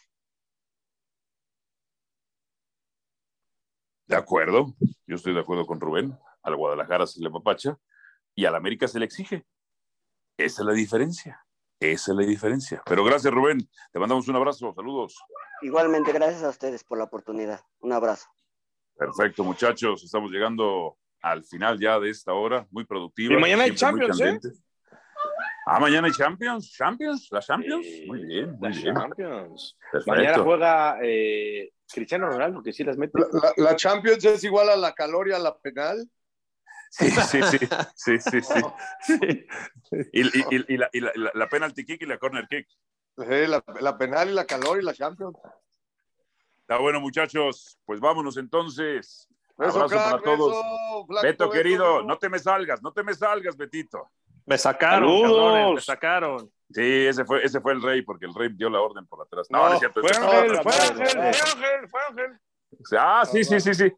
[4.07, 4.75] De acuerdo,
[5.13, 6.17] yo estoy de acuerdo con Rubén.
[6.41, 7.77] Al Guadalajara se le papacha
[8.33, 9.45] y al América se le exige.
[10.37, 11.45] Esa es la diferencia.
[11.79, 12.81] Esa es la diferencia.
[12.83, 13.59] Pero gracias, Rubén.
[13.91, 14.73] Te mandamos un abrazo.
[14.73, 15.15] Saludos.
[15.61, 17.61] Igualmente, gracias a ustedes por la oportunidad.
[17.81, 18.27] Un abrazo.
[18.95, 20.03] Perfecto, muchachos.
[20.03, 22.65] Estamos llegando al final ya de esta hora.
[22.71, 23.35] Muy productiva.
[23.35, 24.39] Y mañana hay Champions, ¿eh?
[25.67, 27.85] Ah, mañana hay Champions, Champions, la Champions.
[27.85, 28.95] Sí, muy bien, muy la bien.
[28.95, 29.77] Champions.
[29.91, 30.11] Perfecto.
[30.11, 33.19] Mañana juega eh, Cristiano Ronaldo, que sí las mete.
[33.19, 36.09] La, la- la Champions es igual a la calor y a la penal.
[36.89, 37.57] Sí, sí, sí,
[37.95, 38.61] sí, sí, sí.
[39.01, 40.07] Sí.
[40.11, 42.67] Y, y- y- y la, y la- la- la penalty kick y la corner kick.
[43.17, 45.37] Sí, la, la penal y la calor y la Champions.
[46.61, 47.77] Está bueno, muchachos.
[47.85, 49.27] Pues vámonos entonces.
[49.57, 50.49] Beso, Abrazo crack, para todos.
[50.51, 51.51] beso, flaco, Beto, beso.
[51.51, 54.09] querido, no te me salgas, no te me salgas, Betito.
[54.45, 56.51] Me sacaron, cabrones, me sacaron.
[56.73, 59.47] Sí, ese fue, ese fue el rey, porque el rey dio la orden por atrás.
[59.49, 60.01] No, No, no es cierto.
[60.01, 61.21] Fue Ángel, no, fue no, Ángel, no.
[61.21, 62.39] fue Ángel, fue Ángel.
[62.97, 63.91] Ah, sí, sí, sí, sí.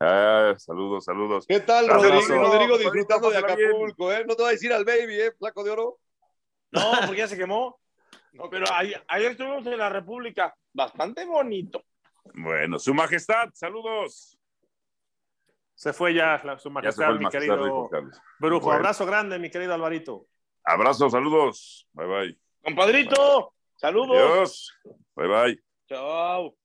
[0.00, 1.44] Ah, saludos, saludos.
[1.46, 1.86] ¿Qué tal.
[1.88, 2.14] Rodrigo?
[2.20, 3.36] Rodrigo Rodrigo, disfrutando de.
[3.38, 4.24] Acapulco, ¿eh?
[4.26, 5.32] No te va a decir al baby, ¿eh?
[5.38, 5.98] Flaco de oro.
[6.70, 7.78] No, porque ya se quemó.
[8.50, 10.54] Pero ayer, ayer estuvimos en la República.
[10.72, 11.84] Bastante bonito.
[12.32, 14.38] Bueno, su majestad, saludos.
[15.74, 17.90] Se fue ya la- su Ya se majestad, fue mi majestad, querido.
[18.38, 18.64] Brujo.
[18.66, 18.78] Bueno.
[18.78, 20.26] Abrazo grande, mi querido Alvarito.
[20.64, 21.86] Abrazo, saludos.
[21.92, 22.38] Bye bye.
[22.62, 24.16] Compadrito, saludos.
[24.16, 24.68] Adiós.
[25.16, 25.58] Bye bye.
[25.88, 26.61] Chao.